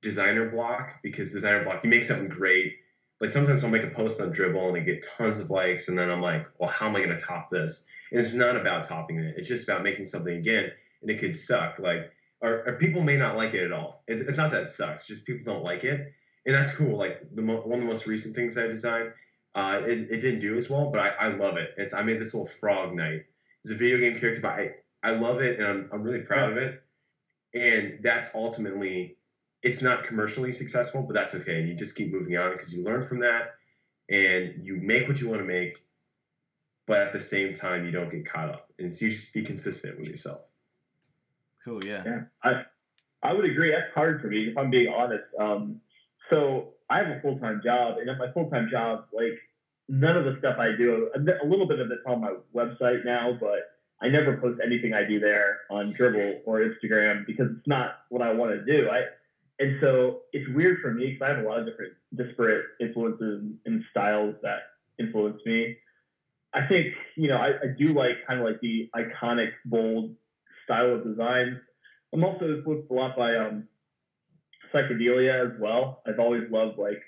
designer 0.00 0.48
block 0.50 1.00
because 1.02 1.32
designer 1.32 1.64
block 1.64 1.84
you 1.84 1.90
make 1.90 2.04
something 2.04 2.28
great. 2.28 2.72
Like 3.20 3.28
sometimes 3.28 3.62
I'll 3.62 3.70
make 3.70 3.84
a 3.84 3.90
post 3.90 4.20
on 4.20 4.32
Dribbble 4.32 4.68
and 4.68 4.76
I 4.78 4.80
get 4.80 5.06
tons 5.18 5.40
of 5.40 5.50
likes 5.50 5.88
and 5.88 5.98
then 5.98 6.10
I'm 6.10 6.22
like 6.22 6.46
well 6.58 6.70
how 6.70 6.88
am 6.88 6.96
I 6.96 7.00
going 7.00 7.16
to 7.16 7.22
top 7.22 7.50
this? 7.50 7.86
And 8.10 8.20
it's 8.20 8.34
not 8.34 8.56
about 8.56 8.84
topping 8.84 9.18
it. 9.18 9.34
It's 9.36 9.48
just 9.48 9.68
about 9.68 9.82
making 9.82 10.06
something 10.06 10.34
again 10.34 10.70
and 11.02 11.10
it 11.10 11.18
could 11.18 11.36
suck. 11.36 11.78
Like 11.78 12.10
or, 12.40 12.66
or 12.66 12.72
people 12.78 13.02
may 13.02 13.18
not 13.18 13.36
like 13.36 13.52
it 13.52 13.64
at 13.64 13.72
all. 13.72 14.02
It, 14.06 14.20
it's 14.20 14.38
not 14.38 14.52
that 14.52 14.62
it 14.62 14.68
sucks 14.68 15.06
just 15.06 15.26
people 15.26 15.52
don't 15.52 15.62
like 15.62 15.84
it. 15.84 16.14
And 16.46 16.54
that's 16.54 16.74
cool. 16.74 16.96
Like 16.96 17.20
the 17.34 17.42
mo- 17.42 17.60
one 17.60 17.80
of 17.80 17.80
the 17.80 17.88
most 17.88 18.06
recent 18.06 18.34
things 18.34 18.56
I 18.56 18.66
designed 18.66 19.12
uh, 19.54 19.80
it, 19.84 20.10
it 20.10 20.20
didn't 20.20 20.40
do 20.40 20.56
as 20.56 20.70
well, 20.70 20.90
but 20.90 21.00
I, 21.00 21.26
I 21.26 21.28
love 21.28 21.56
it. 21.56 21.74
It's 21.76 21.92
I 21.92 22.02
made 22.02 22.20
this 22.20 22.34
little 22.34 22.46
frog 22.46 22.94
knight. 22.94 23.24
It's 23.62 23.72
a 23.72 23.76
video 23.76 23.98
game 23.98 24.18
character, 24.18 24.40
but 24.40 24.52
I, 24.52 24.70
I 25.02 25.10
love 25.12 25.40
it 25.40 25.58
and 25.58 25.66
I'm, 25.66 25.90
I'm 25.92 26.02
really 26.02 26.20
proud 26.20 26.52
of 26.52 26.56
it. 26.58 26.82
And 27.52 27.98
that's 28.02 28.34
ultimately, 28.34 29.16
it's 29.62 29.82
not 29.82 30.04
commercially 30.04 30.52
successful, 30.52 31.02
but 31.02 31.14
that's 31.14 31.34
okay. 31.34 31.62
You 31.62 31.74
just 31.74 31.96
keep 31.96 32.12
moving 32.12 32.36
on 32.36 32.52
because 32.52 32.72
you 32.72 32.84
learn 32.84 33.02
from 33.02 33.20
that 33.20 33.54
and 34.08 34.64
you 34.64 34.76
make 34.76 35.08
what 35.08 35.20
you 35.20 35.28
want 35.28 35.40
to 35.40 35.46
make, 35.46 35.76
but 36.86 36.98
at 36.98 37.12
the 37.12 37.20
same 37.20 37.54
time, 37.54 37.86
you 37.86 37.92
don't 37.92 38.10
get 38.10 38.26
caught 38.26 38.50
up. 38.50 38.72
And 38.78 38.94
so 38.94 39.04
you 39.04 39.10
just 39.10 39.34
be 39.34 39.42
consistent 39.42 39.98
with 39.98 40.08
yourself. 40.08 40.40
Cool. 41.64 41.84
Yeah. 41.84 42.02
Yeah, 42.06 42.20
I 42.42 42.62
I 43.22 43.34
would 43.34 43.46
agree. 43.46 43.70
That's 43.70 43.92
hard 43.94 44.22
for 44.22 44.28
me 44.28 44.48
if 44.48 44.56
I'm 44.58 44.70
being 44.70 44.92
honest. 44.92 45.24
Um, 45.38 45.80
so 46.30 46.74
I 46.90 46.98
have 46.98 47.08
a 47.08 47.20
full 47.20 47.38
time 47.38 47.60
job, 47.64 47.98
and 47.98 48.10
at 48.10 48.18
my 48.18 48.30
full 48.32 48.50
time 48.50 48.68
job, 48.70 49.04
like 49.12 49.38
none 49.88 50.16
of 50.16 50.24
the 50.24 50.36
stuff 50.40 50.58
I 50.58 50.72
do, 50.72 51.10
a, 51.14 51.46
little 51.46 51.66
bit 51.66 51.80
of 51.80 51.90
it's 51.90 52.02
on 52.06 52.20
my 52.20 52.34
website 52.54 53.04
now, 53.04 53.36
but 53.40 53.76
I 54.02 54.08
never 54.08 54.36
post 54.36 54.60
anything 54.64 54.92
I 54.92 55.04
do 55.04 55.20
there 55.20 55.58
on 55.70 55.92
Dribbble 55.92 56.40
or 56.44 56.60
Instagram 56.60 57.26
because 57.26 57.48
it's 57.56 57.66
not 57.66 58.02
what 58.08 58.22
I 58.22 58.32
want 58.32 58.52
to 58.52 58.64
do. 58.64 58.88
I 58.90 59.04
and 59.58 59.78
so 59.80 60.22
it's 60.32 60.48
weird 60.50 60.80
for 60.80 60.92
me 60.92 61.12
because 61.12 61.22
I 61.22 61.34
have 61.34 61.44
a 61.44 61.48
lot 61.48 61.60
of 61.60 61.66
different 61.66 61.92
disparate 62.14 62.64
influences 62.80 63.44
and 63.66 63.84
styles 63.90 64.34
that 64.42 64.60
influence 64.98 65.40
me. 65.44 65.76
I 66.52 66.66
think 66.66 66.94
you 67.16 67.28
know 67.28 67.36
I, 67.36 67.48
I 67.48 67.66
do 67.78 67.92
like 67.92 68.26
kind 68.26 68.40
of 68.40 68.46
like 68.46 68.60
the 68.60 68.90
iconic, 68.96 69.52
bold 69.64 70.16
style 70.64 70.94
of 70.94 71.04
design. 71.04 71.60
I'm 72.12 72.24
also 72.24 72.56
influenced 72.56 72.90
a 72.90 72.94
lot 72.94 73.16
by 73.16 73.36
um, 73.36 73.68
psychedelia 74.72 75.52
as 75.52 75.60
well. 75.60 76.02
I've 76.06 76.18
always 76.18 76.50
loved 76.50 76.78
like 76.78 77.02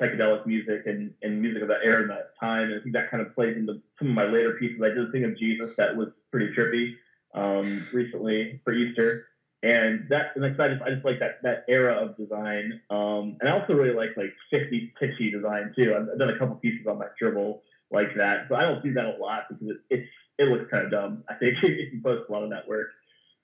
psychedelic 0.00 0.46
music 0.46 0.82
and, 0.86 1.12
and 1.22 1.40
music 1.40 1.62
of 1.62 1.68
that 1.68 1.80
era 1.84 2.02
and 2.02 2.10
that 2.10 2.32
time. 2.38 2.70
And 2.70 2.80
I 2.80 2.82
think 2.82 2.94
that 2.94 3.10
kind 3.10 3.24
of 3.24 3.34
plays 3.34 3.56
into 3.56 3.80
some 3.98 4.08
of 4.08 4.14
my 4.14 4.24
later 4.24 4.56
pieces. 4.58 4.80
I 4.82 4.88
did 4.88 5.08
a 5.08 5.12
thing 5.12 5.24
of 5.24 5.38
Jesus 5.38 5.74
that 5.76 5.96
was 5.96 6.08
pretty 6.30 6.54
trippy 6.54 6.94
um, 7.34 7.86
recently 7.92 8.60
for 8.64 8.72
Easter. 8.72 9.26
And 9.62 10.06
that, 10.08 10.32
and 10.36 10.44
I 10.44 10.48
just, 10.48 10.82
I 10.82 10.90
just 10.90 11.04
like 11.04 11.18
that, 11.20 11.42
that 11.42 11.64
era 11.68 11.92
of 11.92 12.16
design. 12.16 12.80
Um, 12.88 13.36
and 13.40 13.48
I 13.48 13.52
also 13.52 13.74
really 13.74 13.92
like 13.92 14.16
like 14.16 14.32
50s 14.52 14.92
pitchy 14.98 15.30
design 15.30 15.74
too. 15.78 15.94
I've, 15.94 16.08
I've 16.10 16.18
done 16.18 16.30
a 16.30 16.38
couple 16.38 16.56
pieces 16.56 16.86
on 16.86 16.98
my 16.98 17.06
Dribbble 17.20 17.60
like 17.90 18.14
that, 18.16 18.48
but 18.48 18.58
I 18.58 18.62
don't 18.62 18.82
do 18.82 18.94
that 18.94 19.04
a 19.04 19.18
lot 19.20 19.44
because 19.50 19.68
it, 19.68 19.76
it's, 19.90 20.08
it 20.38 20.48
looks 20.48 20.70
kind 20.70 20.86
of 20.86 20.90
dumb. 20.90 21.24
I 21.28 21.34
think 21.34 21.58
if 21.62 21.92
you 21.92 22.00
post 22.02 22.24
a 22.28 22.32
lot 22.32 22.42
of 22.42 22.50
that 22.50 22.66
work. 22.66 22.88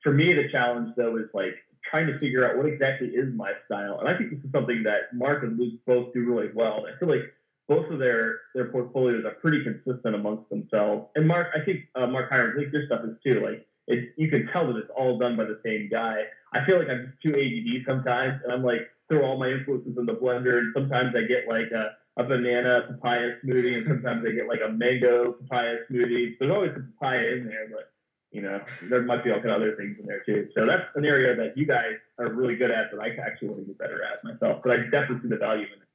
For 0.02 0.12
me, 0.12 0.32
the 0.32 0.48
challenge 0.48 0.94
though 0.96 1.16
is 1.16 1.26
like 1.34 1.56
trying 1.90 2.06
to 2.06 2.18
figure 2.18 2.48
out 2.48 2.56
what 2.56 2.66
exactly 2.66 3.08
is 3.08 3.32
my 3.34 3.52
style. 3.66 3.98
And 4.00 4.08
I 4.08 4.16
think 4.16 4.30
this 4.30 4.40
is 4.40 4.50
something 4.52 4.82
that 4.84 5.14
Mark 5.14 5.42
and 5.42 5.58
Luke 5.58 5.74
both 5.86 6.12
do 6.12 6.24
really 6.24 6.50
well. 6.54 6.86
I 6.86 6.98
feel 6.98 7.08
like 7.08 7.32
both 7.68 7.90
of 7.90 7.98
their 7.98 8.40
their 8.54 8.66
portfolios 8.66 9.24
are 9.24 9.32
pretty 9.32 9.62
consistent 9.64 10.14
amongst 10.14 10.48
themselves. 10.50 11.08
And 11.14 11.26
Mark, 11.26 11.48
I 11.54 11.64
think 11.64 11.80
uh, 11.94 12.06
Mark 12.06 12.30
Hiram, 12.30 12.56
I 12.56 12.60
think 12.60 12.72
your 12.72 12.86
stuff 12.86 13.02
is 13.04 13.16
too. 13.24 13.40
Like 13.40 13.66
it, 13.86 14.12
you 14.16 14.28
can 14.28 14.46
tell 14.48 14.66
that 14.68 14.76
it's 14.76 14.90
all 14.96 15.18
done 15.18 15.36
by 15.36 15.44
the 15.44 15.60
same 15.64 15.88
guy. 15.90 16.24
I 16.52 16.64
feel 16.64 16.78
like 16.78 16.88
I'm 16.88 17.12
just 17.12 17.22
too 17.22 17.40
ADD 17.40 17.84
sometimes, 17.86 18.40
and 18.44 18.52
I'm 18.52 18.62
like 18.62 18.88
throw 19.08 19.24
all 19.24 19.38
my 19.38 19.48
influences 19.48 19.96
in 19.98 20.06
the 20.06 20.14
blender, 20.14 20.58
and 20.58 20.72
sometimes 20.74 21.14
I 21.16 21.22
get 21.22 21.48
like 21.48 21.70
a, 21.70 21.96
a 22.16 22.24
banana 22.24 22.82
papaya 22.88 23.36
smoothie, 23.44 23.76
and 23.76 23.86
sometimes 23.86 24.24
I 24.26 24.30
get 24.30 24.48
like 24.48 24.60
a 24.64 24.70
mango 24.70 25.32
papaya 25.32 25.78
smoothie. 25.90 26.36
There's 26.38 26.52
always 26.52 26.72
a 26.72 26.80
papaya 26.98 27.32
in 27.32 27.46
there, 27.46 27.68
but 27.70 27.92
you 28.30 28.42
know, 28.42 28.60
there 28.90 29.02
might 29.02 29.24
be 29.24 29.30
all 29.30 29.38
kind 29.38 29.50
of 29.50 29.56
other 29.56 29.76
things 29.76 29.96
in 29.98 30.06
there 30.06 30.22
too. 30.24 30.48
So 30.54 30.66
that's 30.66 30.84
an 30.94 31.04
area 31.04 31.34
that 31.36 31.56
you 31.56 31.66
guys 31.66 31.94
are 32.18 32.28
really 32.28 32.56
good 32.56 32.70
at 32.70 32.90
that 32.90 33.00
I 33.00 33.08
actually 33.24 33.48
want 33.48 33.60
to 33.60 33.66
get 33.66 33.78
better 33.78 34.02
at 34.02 34.22
myself. 34.24 34.62
But 34.62 34.72
I 34.72 34.76
definitely 34.84 35.20
see 35.22 35.28
the 35.28 35.36
value 35.36 35.66
in 35.66 35.72
it. 35.72 35.88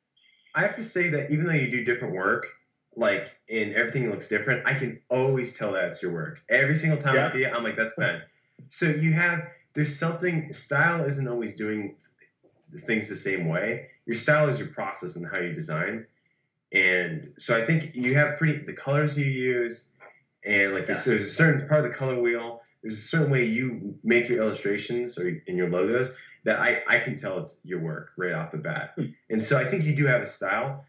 I 0.56 0.62
have 0.62 0.76
to 0.76 0.84
say 0.84 1.10
that 1.10 1.32
even 1.32 1.46
though 1.46 1.54
you 1.54 1.70
do 1.70 1.84
different 1.84 2.16
work, 2.16 2.48
like 2.96 3.32
and 3.50 3.74
everything 3.74 4.10
looks 4.10 4.28
different, 4.28 4.68
I 4.68 4.74
can 4.74 5.02
always 5.10 5.58
tell 5.58 5.74
that 5.74 5.86
it's 5.86 6.02
your 6.02 6.14
work. 6.14 6.42
Every 6.50 6.76
single 6.76 7.00
time 7.00 7.18
I 7.18 7.28
see 7.28 7.44
it, 7.44 7.54
I'm 7.54 7.64
like, 7.64 7.78
that's 7.78 7.94
Ben. 7.96 8.22
So 8.68 8.88
you 8.88 9.14
have 9.14 9.44
there's 9.74 9.98
something 9.98 10.52
style 10.54 11.04
isn't 11.06 11.28
always 11.28 11.56
doing 11.56 11.96
things 12.76 13.10
the 13.10 13.16
same 13.16 13.48
way. 13.48 13.88
Your 14.06 14.16
style 14.16 14.48
is 14.48 14.60
your 14.60 14.70
process 14.70 15.16
and 15.16 15.26
how 15.26 15.40
you 15.40 15.54
design. 15.54 16.06
And 16.74 17.34
so 17.38 17.56
I 17.56 17.66
think 17.66 17.96
you 17.96 18.16
have 18.16 18.38
pretty 18.38 18.66
the 18.66 18.74
colors 18.74 19.18
you 19.18 19.26
use 19.26 19.90
and 20.44 20.74
like 20.74 20.88
this, 20.88 21.06
there's 21.06 21.22
a 21.26 21.30
certain 21.30 21.68
part 21.68 21.86
of 21.86 21.92
the 21.92 21.98
color 21.98 22.20
wheel. 22.20 22.62
There's 22.82 22.98
a 22.98 23.02
certain 23.02 23.32
way 23.32 23.46
you 23.46 23.96
make 24.04 24.28
your 24.28 24.42
illustrations 24.42 25.20
or 25.20 25.28
in 25.28 25.56
your 25.56 25.70
logos 25.70 26.12
that 26.44 26.60
I, 26.60 26.82
I 26.88 27.00
can 27.00 27.16
tell 27.16 27.38
it's 27.40 27.60
your 27.64 27.80
work 27.80 28.12
right 28.18 28.34
off 28.34 28.52
the 28.52 28.58
bat. 28.58 28.94
Hmm. 28.96 29.06
And 29.30 29.44
so 29.44 29.60
I 29.60 29.66
think 29.66 29.84
you 29.84 29.96
do 29.96 30.08
have 30.08 30.22
a 30.22 30.26
style. 30.26 30.86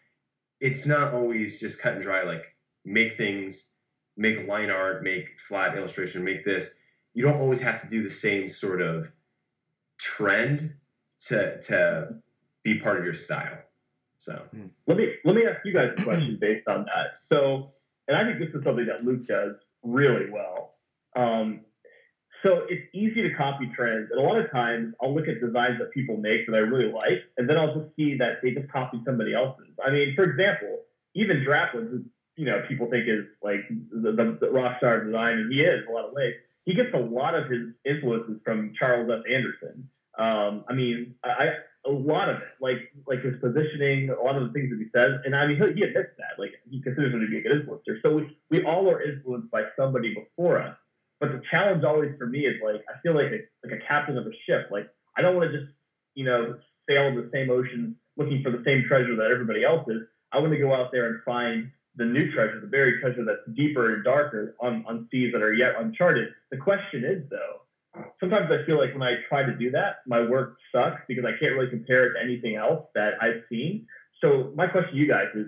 It's 0.61 0.87
not 0.87 1.13
always 1.13 1.61
just 1.61 1.83
cut 1.83 1.95
and 1.95 2.03
dry, 2.03 2.23
like 2.23 2.55
make 2.85 3.13
things, 3.13 3.71
make 4.17 4.47
line 4.47 4.71
art, 4.71 5.03
make 5.03 5.39
flat 5.39 5.77
illustration, 5.77 6.25
make 6.25 6.45
this. 6.45 6.79
You 7.15 7.25
don't 7.25 7.41
always 7.41 7.61
have 7.61 7.83
to 7.83 7.89
do 7.89 8.03
the 8.03 8.11
same 8.11 8.49
sort 8.49 8.81
of 8.81 9.11
trend 9.99 10.75
to 11.27 11.61
to 11.63 12.15
be 12.63 12.79
part 12.79 12.99
of 12.99 13.05
your 13.05 13.15
style. 13.15 13.59
So 14.17 14.41
hmm. 14.51 14.67
Let 14.87 14.97
me 14.97 15.15
let 15.25 15.37
me 15.37 15.47
ask 15.47 15.61
you 15.65 15.75
guys 15.75 15.91
a 15.99 16.03
question 16.03 16.39
based 16.41 16.69
on 16.69 16.87
that. 16.87 17.15
So, 17.29 17.73
and 18.13 18.21
I 18.21 18.25
think 18.25 18.39
this 18.45 18.55
is 18.55 18.63
something 18.65 18.87
that 18.87 19.05
Luke 19.05 19.27
does 19.27 19.55
really 19.83 20.29
well. 20.31 20.75
Um, 21.17 21.61
so 22.45 22.67
it's 22.69 22.83
easy 22.93 23.23
to 23.23 23.33
copy 23.35 23.71
trends, 23.75 24.11
and 24.11 24.21
a 24.21 24.23
lot 24.23 24.37
of 24.37 24.51
times 24.51 24.95
I'll 25.01 25.15
look 25.15 25.29
at 25.29 25.41
designs 25.41 25.79
that 25.79 25.93
people 25.93 26.17
make 26.17 26.47
that 26.47 26.55
I 26.55 26.59
really 26.59 26.93
like, 26.93 27.23
and 27.39 27.49
then 27.49 27.57
I'll 27.57 27.75
just 27.75 27.95
see 27.97 28.17
that 28.19 28.43
they 28.43 28.51
just 28.51 28.71
copied 28.71 29.03
somebody 29.07 29.33
else's. 29.33 29.69
I 29.85 29.91
mean, 29.91 30.15
for 30.15 30.25
example, 30.25 30.81
even 31.15 31.39
Draplin, 31.39 31.91
who 31.91 32.05
you 32.37 32.45
know 32.45 32.63
people 32.69 32.91
think 32.91 33.09
is 33.09 33.25
like 33.43 33.61
the, 33.91 34.13
the, 34.13 34.39
the 34.41 34.51
rock 34.51 34.79
star 34.79 35.05
design, 35.05 35.39
and 35.39 35.53
he 35.53 35.63
is 35.63 35.85
in 35.85 35.89
a 35.89 35.95
lot 35.95 36.07
of 36.07 36.13
ways. 36.13 36.35
He 36.65 36.75
gets 36.75 36.93
a 36.95 36.99
lot 36.99 37.35
of 37.35 37.49
his 37.49 37.69
influences 37.85 38.41
from 38.45 38.75
Charles 38.79 39.11
S. 39.11 39.23
Anderson. 39.31 39.89
Um, 40.19 40.65
I 40.69 40.75
mean, 40.75 41.15
I, 41.25 41.55
a 41.85 41.91
lot 41.91 42.29
of 42.29 42.37
it, 42.37 42.49
like 42.61 42.93
like 43.07 43.23
his 43.23 43.35
positioning, 43.41 44.11
a 44.11 44.21
lot 44.21 44.37
of 44.37 44.45
the 44.45 44.53
things 44.53 44.71
that 44.71 44.79
he 44.79 44.87
says, 44.95 45.21
and 45.25 45.35
I 45.35 45.47
mean 45.47 45.57
he, 45.57 45.83
admits 45.83 46.11
that, 46.19 46.39
like 46.39 46.53
he 46.71 46.81
considers 46.81 47.13
him 47.13 47.21
to 47.21 47.27
be 47.27 47.39
a 47.39 47.43
good 47.43 47.67
influencer. 47.67 48.01
So 48.05 48.15
we, 48.17 48.39
we 48.51 48.65
all 48.65 48.89
are 48.91 49.03
influenced 49.03 49.51
by 49.51 49.65
somebody 49.77 50.15
before 50.15 50.61
us. 50.61 50.77
But 51.19 51.33
the 51.33 51.43
challenge 51.51 51.85
always 51.85 52.13
for 52.19 52.27
me 52.27 52.47
is 52.47 52.61
like 52.63 52.85
I 52.89 52.99
feel 53.01 53.15
like 53.15 53.33
a, 53.33 53.41
like 53.67 53.81
a 53.81 53.85
captain 53.87 54.17
of 54.17 54.27
a 54.27 54.33
ship. 54.47 54.69
Like 54.71 54.89
I 55.17 55.23
don't 55.23 55.37
want 55.37 55.51
to 55.51 55.59
just 55.59 55.73
you 56.15 56.25
know 56.25 56.59
sail 56.89 57.07
in 57.09 57.17
the 57.17 57.31
same 57.33 57.51
ocean 57.51 57.97
looking 58.17 58.43
for 58.43 58.51
the 58.51 58.63
same 58.65 58.85
treasure 58.85 59.17
that 59.17 59.31
everybody 59.31 59.65
else 59.65 59.89
is. 59.89 60.03
I 60.33 60.39
want 60.39 60.53
to 60.53 60.59
go 60.59 60.75
out 60.75 60.93
there 60.93 61.07
and 61.07 61.23
find 61.25 61.71
the 61.97 62.05
new 62.05 62.33
treasure, 62.33 62.61
the 62.61 62.67
buried 62.67 63.01
treasure 63.01 63.25
that's 63.25 63.41
deeper 63.55 63.95
and 63.95 64.05
darker 64.05 64.55
on, 64.61 64.85
on 64.87 65.09
seas 65.11 65.33
that 65.33 65.43
are 65.43 65.53
yet 65.53 65.75
uncharted. 65.79 66.29
The 66.51 66.57
question 66.57 67.05
is 67.05 67.29
though, 67.31 67.63
sometimes 68.19 68.51
I 68.51 68.65
feel 68.65 68.79
like 68.79 68.93
when 68.93 69.03
I 69.03 69.17
try 69.29 69.43
to 69.43 69.55
do 69.55 69.71
that, 69.73 69.97
my 70.07 70.21
work 70.21 70.57
sucks 70.75 71.03
because 71.09 71.25
I 71.25 71.33
can't 71.39 71.55
really 71.55 71.69
compare 71.69 72.07
it 72.07 72.15
to 72.15 72.23
anything 72.23 72.57
else 72.57 72.87
that 72.95 73.15
I've 73.21 73.43
seen. 73.49 73.87
So 74.23 74.53
my 74.55 74.67
question 74.67 74.93
to 74.93 74.99
you 74.99 75.07
guys 75.07 75.29
is, 75.35 75.47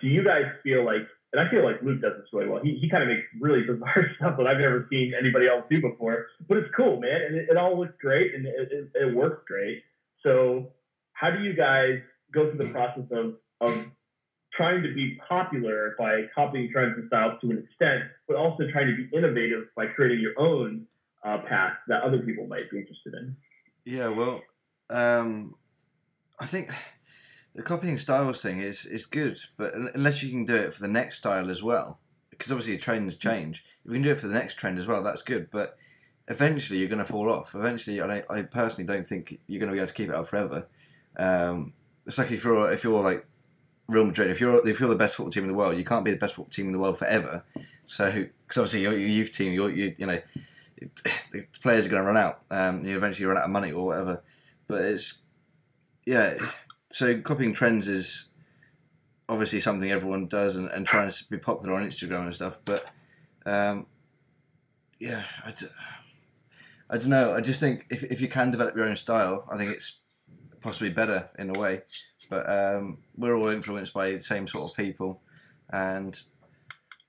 do 0.00 0.08
you 0.08 0.22
guys 0.24 0.44
feel 0.62 0.84
like, 0.84 1.06
and 1.32 1.40
I 1.40 1.50
feel 1.50 1.64
like 1.64 1.80
Luke 1.82 2.00
does 2.00 2.14
this 2.16 2.26
really 2.32 2.48
well. 2.48 2.60
He, 2.62 2.76
he 2.76 2.88
kind 2.88 3.02
of 3.02 3.08
makes 3.08 3.22
really 3.40 3.62
bizarre 3.66 4.10
stuff 4.16 4.36
that 4.36 4.46
I've 4.46 4.58
never 4.58 4.86
seen 4.90 5.14
anybody 5.14 5.46
else 5.46 5.68
do 5.68 5.80
before, 5.80 6.26
but 6.48 6.58
it's 6.58 6.74
cool, 6.74 7.00
man, 7.00 7.22
and 7.22 7.36
it, 7.36 7.48
it 7.50 7.56
all 7.56 7.78
looks 7.78 7.94
great 8.00 8.34
and 8.34 8.46
it, 8.46 8.72
it, 8.72 8.90
it 8.94 9.14
works 9.14 9.44
great. 9.46 9.82
So 10.22 10.72
how 11.12 11.30
do 11.30 11.42
you 11.42 11.54
guys 11.54 12.00
go 12.32 12.50
through 12.50 12.66
the 12.66 12.72
process 12.72 13.04
of 13.10 13.34
of 13.60 13.86
trying 14.52 14.82
to 14.82 14.92
be 14.92 15.18
popular 15.28 15.94
by 15.98 16.24
copying 16.34 16.70
trends 16.72 16.96
and 16.96 17.06
styles 17.06 17.40
to 17.40 17.50
an 17.50 17.58
extent, 17.58 18.04
but 18.26 18.36
also 18.36 18.66
trying 18.70 18.86
to 18.88 18.96
be 18.96 19.08
innovative 19.16 19.64
by 19.76 19.86
creating 19.86 20.20
your 20.20 20.32
own 20.38 20.86
uh, 21.24 21.38
path 21.38 21.76
that 21.88 22.02
other 22.02 22.18
people 22.18 22.46
might 22.46 22.70
be 22.70 22.78
interested 22.78 23.14
in. 23.14 23.36
Yeah, 23.84 24.08
well, 24.08 24.42
um, 24.88 25.54
I 26.38 26.46
think 26.46 26.70
the 27.54 27.62
copying 27.62 27.98
styles 27.98 28.42
thing 28.42 28.60
is 28.60 28.86
is 28.86 29.06
good, 29.06 29.38
but 29.56 29.74
unless 29.74 30.22
you 30.22 30.30
can 30.30 30.44
do 30.44 30.54
it 30.54 30.74
for 30.74 30.80
the 30.80 30.88
next 30.88 31.18
style 31.18 31.50
as 31.50 31.62
well, 31.62 31.98
because 32.30 32.52
obviously 32.52 32.76
trends 32.78 33.14
change. 33.16 33.64
If 33.84 33.90
you 33.90 33.94
can 33.94 34.02
do 34.02 34.12
it 34.12 34.18
for 34.18 34.28
the 34.28 34.34
next 34.34 34.54
trend 34.54 34.78
as 34.78 34.86
well, 34.86 35.02
that's 35.02 35.22
good. 35.22 35.50
But 35.50 35.76
eventually, 36.28 36.78
you're 36.78 36.88
going 36.88 36.98
to 36.98 37.04
fall 37.04 37.30
off. 37.30 37.54
Eventually, 37.54 38.00
I, 38.00 38.22
I 38.30 38.42
personally 38.42 38.86
don't 38.86 39.06
think 39.06 39.40
you're 39.46 39.60
going 39.60 39.68
to 39.70 39.74
be 39.74 39.78
able 39.78 39.88
to 39.88 39.94
keep 39.94 40.08
it 40.08 40.14
up 40.14 40.28
forever. 40.28 40.66
Um, 41.16 41.72
it's 42.06 42.18
like 42.18 42.30
if 42.30 42.44
you're 42.44 42.72
if 42.72 42.84
you're 42.84 43.02
like 43.02 43.26
Real 43.88 44.04
Madrid, 44.04 44.30
if 44.30 44.40
you're 44.40 44.66
if 44.66 44.80
you're 44.80 44.88
the 44.88 44.96
best 44.96 45.16
football 45.16 45.32
team 45.32 45.44
in 45.44 45.48
the 45.48 45.54
world, 45.54 45.76
you 45.76 45.84
can't 45.84 46.04
be 46.04 46.12
the 46.12 46.16
best 46.16 46.34
football 46.34 46.50
team 46.50 46.66
in 46.66 46.72
the 46.72 46.78
world 46.78 46.98
forever. 46.98 47.44
So, 47.84 48.10
because 48.46 48.58
obviously 48.58 48.82
your, 48.82 48.92
your 48.92 49.08
youth 49.08 49.32
team, 49.32 49.52
your 49.52 49.70
you, 49.70 49.92
you 49.98 50.06
know, 50.06 50.20
the 51.32 51.46
players 51.62 51.86
are 51.86 51.90
going 51.90 52.02
to 52.02 52.06
run 52.06 52.16
out. 52.16 52.42
Um, 52.50 52.84
you 52.84 52.96
eventually 52.96 53.26
run 53.26 53.38
out 53.38 53.44
of 53.44 53.50
money 53.50 53.72
or 53.72 53.86
whatever. 53.86 54.22
But 54.66 54.82
it's 54.82 55.18
yeah. 56.06 56.38
So 56.90 57.20
copying 57.20 57.52
trends 57.52 57.88
is 57.88 58.28
obviously 59.28 59.60
something 59.60 59.90
everyone 59.90 60.26
does 60.26 60.56
and, 60.56 60.68
and 60.70 60.86
trying 60.86 61.08
to 61.08 61.24
be 61.30 61.38
popular 61.38 61.76
on 61.76 61.86
Instagram 61.86 62.26
and 62.26 62.34
stuff. 62.34 62.58
But 62.64 62.90
um, 63.46 63.86
yeah, 64.98 65.24
I 65.44 65.52
d- 65.52 65.66
I 66.88 66.98
don't 66.98 67.08
know. 67.08 67.34
I 67.34 67.40
just 67.40 67.60
think 67.60 67.86
if, 67.90 68.02
if 68.04 68.20
you 68.20 68.28
can 68.28 68.50
develop 68.50 68.74
your 68.76 68.86
own 68.86 68.96
style, 68.96 69.44
I 69.50 69.56
think 69.56 69.70
it's 69.70 70.00
possibly 70.60 70.90
better 70.90 71.30
in 71.38 71.54
a 71.54 71.58
way. 71.58 71.82
But 72.28 72.48
um, 72.48 72.98
we're 73.16 73.36
all 73.36 73.48
influenced 73.48 73.94
by 73.94 74.12
the 74.12 74.20
same 74.20 74.46
sort 74.46 74.70
of 74.70 74.76
people, 74.76 75.22
and 75.72 76.20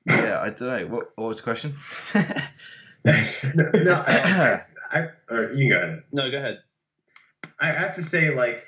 yeah, 0.05 0.39
I 0.39 0.49
don't 0.49 0.61
know. 0.61 0.87
What, 0.87 1.11
what 1.15 1.27
was 1.29 1.37
the 1.37 1.43
question? 1.43 1.73
no, 3.05 3.13
no 3.73 4.03
I, 4.07 4.61
I, 4.91 5.07
I, 5.29 5.51
you 5.53 5.69
go 5.69 5.77
ahead. 5.77 5.99
No, 6.11 6.29
go 6.29 6.37
ahead. 6.37 6.59
I 7.59 7.67
have 7.67 7.93
to 7.93 8.01
say, 8.01 8.33
like, 8.33 8.65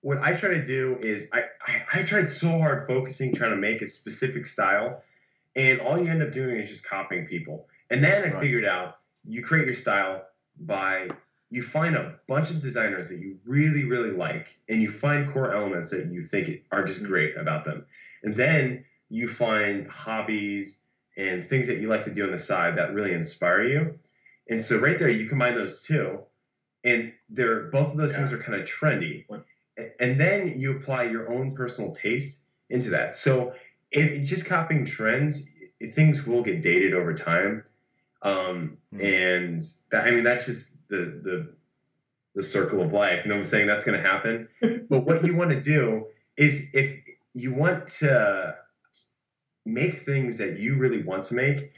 what 0.00 0.18
I 0.18 0.32
try 0.34 0.50
to 0.50 0.64
do 0.64 0.96
is 0.96 1.28
I, 1.32 1.44
I, 1.66 2.00
I 2.00 2.02
tried 2.04 2.28
so 2.28 2.58
hard 2.58 2.86
focusing 2.86 3.34
trying 3.34 3.50
to 3.50 3.56
make 3.56 3.82
a 3.82 3.88
specific 3.88 4.46
style, 4.46 5.02
and 5.56 5.80
all 5.80 5.98
you 5.98 6.08
end 6.08 6.22
up 6.22 6.32
doing 6.32 6.56
is 6.56 6.68
just 6.68 6.88
copying 6.88 7.26
people. 7.26 7.66
And 7.90 8.02
then 8.02 8.24
I 8.24 8.32
Right. 8.32 8.40
figured 8.40 8.64
out 8.64 8.96
you 9.24 9.42
create 9.42 9.66
your 9.66 9.74
style 9.74 10.22
by 10.58 11.08
you 11.50 11.62
find 11.62 11.96
a 11.96 12.18
bunch 12.28 12.50
of 12.50 12.60
designers 12.60 13.08
that 13.08 13.18
you 13.18 13.38
really 13.46 13.84
really 13.84 14.10
like, 14.10 14.48
and 14.68 14.80
you 14.80 14.88
find 14.90 15.28
core 15.28 15.52
elements 15.52 15.90
that 15.90 16.06
you 16.06 16.22
think 16.22 16.64
are 16.70 16.84
just 16.84 17.02
great 17.04 17.36
about 17.36 17.64
them, 17.64 17.86
and 18.22 18.36
then 18.36 18.84
you 19.08 19.26
find 19.26 19.88
hobbies 19.88 20.80
and 21.18 21.44
things 21.44 21.66
that 21.66 21.78
you 21.78 21.88
like 21.88 22.04
to 22.04 22.14
do 22.14 22.24
on 22.24 22.32
the 22.32 22.38
side 22.38 22.76
that 22.76 22.94
really 22.94 23.12
inspire 23.12 23.62
you. 23.62 23.98
And 24.48 24.62
so 24.62 24.78
right 24.78 24.98
there, 24.98 25.10
you 25.10 25.26
combine 25.28 25.54
those 25.54 25.82
two, 25.82 26.20
and 26.82 27.12
they're 27.28 27.64
both 27.64 27.92
of 27.92 27.98
those 27.98 28.16
things 28.16 28.32
are 28.32 28.38
kind 28.38 28.58
of 28.58 28.66
trendy. 28.66 29.26
And 30.00 30.18
then 30.18 30.58
you 30.58 30.76
apply 30.76 31.04
your 31.04 31.30
own 31.30 31.54
personal 31.54 31.92
taste 31.92 32.46
into 32.70 32.90
that. 32.90 33.14
So 33.14 33.54
if 33.90 34.26
just 34.26 34.48
copying 34.48 34.86
trends, 34.86 35.52
things 35.92 36.26
will 36.26 36.42
get 36.42 36.62
dated 36.62 36.94
over 36.94 37.12
time. 37.12 37.64
Um, 38.22 38.78
Hmm. 38.92 39.00
And 39.04 39.62
that, 39.90 40.06
I 40.06 40.10
mean, 40.12 40.24
that's 40.24 40.46
just 40.46 40.88
the 40.88 40.96
the 40.96 41.54
the 42.34 42.42
circle 42.42 42.82
of 42.82 42.92
life. 42.92 43.24
You 43.24 43.30
know 43.30 43.34
what 43.34 43.40
I'm 43.40 43.44
saying? 43.44 43.66
That's 43.66 43.84
going 43.84 44.00
to 44.02 44.08
happen. 44.08 44.48
but 44.88 45.04
what 45.04 45.24
you 45.24 45.36
want 45.36 45.50
to 45.50 45.60
do 45.60 46.06
is 46.36 46.70
if 46.74 47.00
you 47.34 47.52
want 47.52 47.88
to 47.88 48.56
make 49.68 49.94
things 49.94 50.38
that 50.38 50.58
you 50.58 50.76
really 50.76 51.02
want 51.02 51.24
to 51.24 51.34
make, 51.34 51.72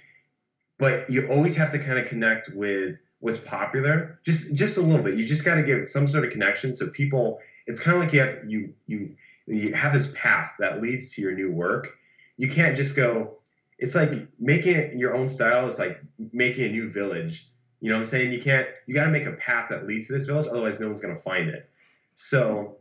but 0.78 1.10
you 1.10 1.28
always 1.28 1.56
have 1.56 1.72
to 1.72 1.78
kind 1.78 1.98
of 1.98 2.06
connect 2.06 2.50
with 2.54 2.98
what's 3.18 3.38
popular, 3.38 4.18
just 4.24 4.56
just 4.56 4.78
a 4.78 4.80
little 4.80 5.04
bit. 5.04 5.14
You 5.14 5.24
just 5.26 5.44
got 5.44 5.56
to 5.56 5.62
give 5.62 5.78
it 5.78 5.86
some 5.88 6.08
sort 6.08 6.24
of 6.24 6.30
connection 6.30 6.74
so 6.74 6.88
people. 6.90 7.40
It's 7.66 7.80
kind 7.80 7.96
of 7.96 8.02
like 8.02 8.12
you 8.12 8.20
have 8.20 8.44
you 8.48 8.74
you 8.86 9.16
you 9.46 9.74
have 9.74 9.92
this 9.92 10.12
path 10.16 10.54
that 10.58 10.80
leads 10.80 11.12
to 11.12 11.22
your 11.22 11.32
new 11.32 11.50
work. 11.50 11.98
You 12.36 12.48
can't 12.48 12.76
just 12.76 12.96
go. 12.96 13.38
It's 13.78 13.94
like 13.94 14.28
making 14.38 14.74
it 14.74 14.92
in 14.92 14.98
your 14.98 15.14
own 15.14 15.28
style. 15.28 15.66
It's 15.66 15.78
like 15.78 16.00
making 16.32 16.70
a 16.70 16.72
new 16.72 16.90
village. 16.90 17.46
You 17.80 17.88
know 17.88 17.96
what 17.96 18.00
I'm 18.00 18.04
saying? 18.06 18.32
You 18.32 18.40
can't. 18.40 18.68
You 18.86 18.94
got 18.94 19.04
to 19.04 19.10
make 19.10 19.26
a 19.26 19.32
path 19.32 19.70
that 19.70 19.86
leads 19.86 20.08
to 20.08 20.14
this 20.14 20.26
village. 20.26 20.46
Otherwise, 20.46 20.80
no 20.80 20.86
one's 20.86 21.00
gonna 21.00 21.16
find 21.16 21.50
it. 21.50 21.68
So, 22.14 22.76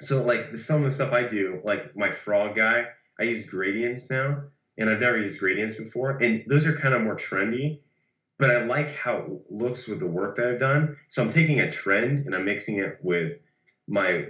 so 0.00 0.24
like 0.24 0.56
some 0.58 0.78
of 0.78 0.84
the 0.84 0.92
stuff 0.92 1.12
I 1.12 1.24
do, 1.24 1.60
like 1.64 1.96
my 1.96 2.10
frog 2.10 2.54
guy, 2.54 2.86
I 3.20 3.24
use 3.24 3.48
gradients 3.48 4.10
now, 4.10 4.44
and 4.78 4.90
I've 4.90 5.00
never 5.00 5.18
used 5.18 5.40
gradients 5.40 5.76
before, 5.76 6.18
and 6.22 6.44
those 6.46 6.66
are 6.66 6.76
kind 6.76 6.94
of 6.94 7.02
more 7.02 7.16
trendy. 7.16 7.80
But 8.38 8.50
I 8.50 8.64
like 8.64 8.96
how 8.96 9.18
it 9.18 9.52
looks 9.52 9.86
with 9.86 10.00
the 10.00 10.06
work 10.06 10.36
that 10.36 10.48
I've 10.48 10.58
done. 10.58 10.96
So 11.06 11.22
I'm 11.22 11.28
taking 11.28 11.60
a 11.60 11.70
trend 11.70 12.20
and 12.20 12.34
I'm 12.34 12.44
mixing 12.44 12.78
it 12.78 12.98
with 13.00 13.38
my 13.86 14.26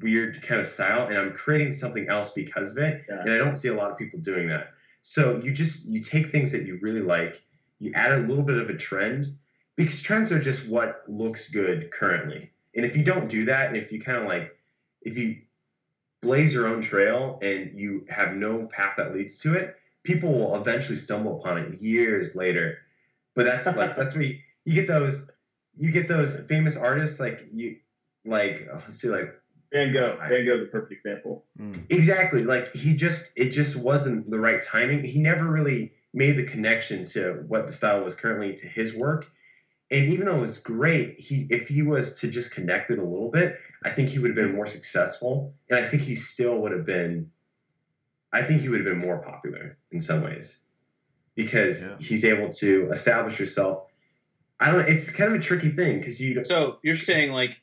weird 0.00 0.42
kind 0.42 0.60
of 0.60 0.66
style, 0.66 1.08
and 1.08 1.16
I'm 1.16 1.32
creating 1.32 1.72
something 1.72 2.08
else 2.08 2.32
because 2.32 2.72
of 2.72 2.78
it. 2.78 3.04
Yeah. 3.08 3.20
And 3.20 3.30
I 3.30 3.38
don't 3.38 3.56
see 3.56 3.68
a 3.68 3.74
lot 3.74 3.90
of 3.90 3.98
people 3.98 4.20
doing 4.20 4.48
that. 4.48 4.68
So 5.00 5.40
you 5.42 5.52
just 5.52 5.88
you 5.88 6.00
take 6.00 6.30
things 6.30 6.52
that 6.52 6.64
you 6.64 6.78
really 6.80 7.00
like, 7.00 7.42
you 7.80 7.92
add 7.94 8.12
a 8.12 8.18
little 8.18 8.44
bit 8.44 8.58
of 8.58 8.70
a 8.70 8.76
trend 8.76 9.26
because 9.74 10.00
trends 10.02 10.30
are 10.30 10.40
just 10.40 10.68
what 10.68 11.02
looks 11.08 11.50
good 11.50 11.90
currently. 11.90 12.52
And 12.76 12.84
if 12.84 12.96
you 12.96 13.02
don't 13.02 13.28
do 13.28 13.46
that, 13.46 13.68
and 13.68 13.76
if 13.76 13.90
you 13.90 14.00
kind 14.00 14.18
of 14.18 14.24
like, 14.24 14.56
if 15.00 15.18
you 15.18 15.38
blaze 16.22 16.54
your 16.54 16.68
own 16.68 16.80
trail 16.80 17.38
and 17.42 17.78
you 17.78 18.06
have 18.08 18.34
no 18.34 18.66
path 18.66 18.94
that 18.96 19.12
leads 19.12 19.40
to 19.40 19.54
it, 19.54 19.76
people 20.02 20.32
will 20.32 20.56
eventually 20.56 20.96
stumble 20.96 21.40
upon 21.40 21.58
it 21.58 21.80
years 21.80 22.34
later. 22.34 22.78
But 23.34 23.44
that's 23.44 23.76
like 23.76 23.96
that's 23.96 24.14
where 24.14 24.24
you, 24.24 24.38
you 24.64 24.74
get 24.74 24.86
those 24.86 25.30
you 25.76 25.90
get 25.90 26.08
those 26.08 26.38
famous 26.48 26.76
artists 26.76 27.18
like 27.18 27.46
you 27.52 27.76
like 28.24 28.68
let's 28.72 28.98
see 28.98 29.08
like 29.08 29.34
Van 29.72 29.92
Gogh. 29.92 30.16
Van 30.28 30.46
Gogh's 30.46 30.62
a 30.62 30.66
perfect 30.66 30.92
example. 30.92 31.44
Mm. 31.58 31.90
Exactly. 31.90 32.44
Like 32.44 32.74
he 32.74 32.94
just 32.94 33.38
it 33.38 33.50
just 33.50 33.82
wasn't 33.82 34.30
the 34.30 34.38
right 34.38 34.62
timing. 34.62 35.02
He 35.02 35.20
never 35.20 35.44
really 35.44 35.92
made 36.12 36.36
the 36.36 36.44
connection 36.44 37.06
to 37.06 37.44
what 37.48 37.66
the 37.66 37.72
style 37.72 38.04
was 38.04 38.14
currently 38.14 38.54
to 38.56 38.66
his 38.66 38.94
work. 38.94 39.26
And 39.92 40.14
even 40.14 40.24
though 40.24 40.38
it 40.38 40.40
was 40.40 40.58
great, 40.58 41.20
he 41.20 41.46
if 41.50 41.68
he 41.68 41.82
was 41.82 42.20
to 42.20 42.30
just 42.30 42.54
connect 42.54 42.90
it 42.90 42.98
a 42.98 43.04
little 43.04 43.30
bit, 43.30 43.58
I 43.84 43.90
think 43.90 44.08
he 44.08 44.18
would 44.18 44.28
have 44.28 44.36
been 44.36 44.56
more 44.56 44.66
successful. 44.66 45.54
And 45.68 45.84
I 45.84 45.86
think 45.86 46.02
he 46.02 46.14
still 46.14 46.56
would 46.62 46.72
have 46.72 46.86
been 46.86 47.30
I 48.32 48.42
think 48.42 48.62
he 48.62 48.70
would 48.70 48.78
have 48.78 48.86
been 48.86 49.06
more 49.06 49.18
popular 49.18 49.76
in 49.90 50.00
some 50.00 50.22
ways. 50.22 50.60
Because 51.34 51.82
Yeah. 51.82 51.96
he's 52.00 52.24
able 52.24 52.48
to 52.48 52.90
establish 52.90 53.38
yourself. 53.38 53.86
I 54.58 54.72
don't 54.72 54.88
it's 54.88 55.10
kind 55.10 55.30
of 55.34 55.38
a 55.38 55.42
tricky 55.42 55.68
thing 55.68 55.98
because 55.98 56.20
you 56.20 56.42
So 56.44 56.78
you're 56.82 56.96
saying 56.96 57.32
like, 57.32 57.60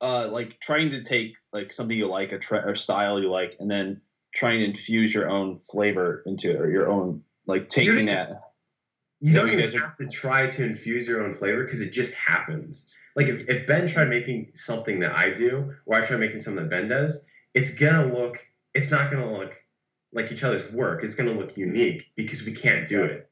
uh, 0.00 0.28
like 0.30 0.60
trying 0.60 0.90
to 0.90 1.02
take 1.02 1.34
like 1.52 1.72
something 1.72 1.96
you 1.98 2.06
like, 2.06 2.30
a 2.30 2.38
tre- 2.38 2.60
or 2.60 2.76
style 2.76 3.18
you 3.18 3.30
like, 3.30 3.56
and 3.58 3.68
then 3.68 4.00
trying 4.32 4.60
to 4.60 4.64
infuse 4.66 5.12
your 5.12 5.28
own 5.28 5.56
flavor 5.56 6.22
into 6.24 6.50
it, 6.50 6.60
or 6.60 6.70
your 6.70 6.88
own 6.88 7.24
like 7.46 7.68
taking 7.68 8.06
that. 8.06 8.42
You 9.20 9.32
So 9.32 9.40
don't 9.40 9.52
you 9.52 9.58
even 9.58 9.78
are- 9.78 9.82
have 9.82 9.96
to 9.96 10.06
try 10.08 10.46
to 10.46 10.64
infuse 10.64 11.08
your 11.08 11.24
own 11.24 11.34
flavor 11.34 11.62
because 11.64 11.80
it 11.80 11.90
just 11.92 12.14
happens. 12.14 12.94
Like 13.14 13.28
if, 13.28 13.48
if 13.48 13.66
Ben 13.66 13.86
tried 13.86 14.08
making 14.08 14.50
something 14.54 15.00
that 15.00 15.12
I 15.16 15.30
do, 15.30 15.72
or 15.86 15.96
I 15.96 16.04
try 16.04 16.16
making 16.18 16.40
something 16.40 16.64
that 16.64 16.70
Ben 16.70 16.88
does, 16.88 17.26
it's 17.54 17.78
gonna 17.78 18.12
look. 18.12 18.38
It's 18.74 18.90
not 18.90 19.10
gonna 19.10 19.32
look 19.38 19.56
like 20.12 20.30
each 20.32 20.44
other's 20.44 20.70
work. 20.70 21.02
It's 21.02 21.14
gonna 21.14 21.32
look 21.32 21.56
unique 21.56 22.10
because 22.14 22.44
we 22.44 22.52
can't 22.52 22.86
do 22.86 23.04
it. 23.04 23.30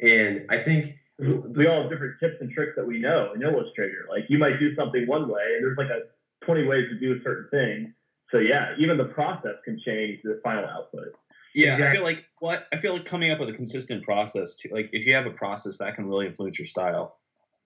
And 0.00 0.46
I 0.50 0.58
think 0.58 0.98
we 1.18 1.66
all 1.66 1.82
have 1.82 1.90
different 1.90 2.20
tips 2.20 2.36
and 2.40 2.50
tricks 2.50 2.72
that 2.76 2.86
we 2.86 2.98
know 2.98 3.32
in 3.34 3.42
Illustrator. 3.42 4.06
Like 4.10 4.24
you 4.28 4.38
might 4.38 4.58
do 4.58 4.74
something 4.74 5.06
one 5.06 5.28
way, 5.28 5.54
and 5.56 5.64
there's 5.64 5.78
like 5.78 5.88
a 5.88 6.02
20 6.44 6.64
ways 6.66 6.88
to 6.90 6.98
do 6.98 7.18
a 7.18 7.22
certain 7.22 7.48
thing. 7.50 7.94
So 8.30 8.38
yeah, 8.38 8.74
even 8.78 8.98
the 8.98 9.04
process 9.06 9.54
can 9.64 9.80
change 9.84 10.20
the 10.22 10.40
final 10.42 10.66
output. 10.66 11.14
Yeah, 11.54 11.74
I 11.74 11.92
feel 11.92 12.02
like 12.02 12.24
what 12.40 12.66
I 12.72 12.76
feel 12.76 12.92
like 12.92 13.04
coming 13.04 13.30
up 13.30 13.38
with 13.38 13.48
a 13.48 13.52
consistent 13.52 14.02
process 14.02 14.56
too. 14.56 14.70
Like 14.72 14.90
if 14.92 15.06
you 15.06 15.14
have 15.14 15.26
a 15.26 15.30
process 15.30 15.78
that 15.78 15.94
can 15.94 16.06
really 16.06 16.26
influence 16.26 16.58
your 16.58 16.66
style. 16.66 17.16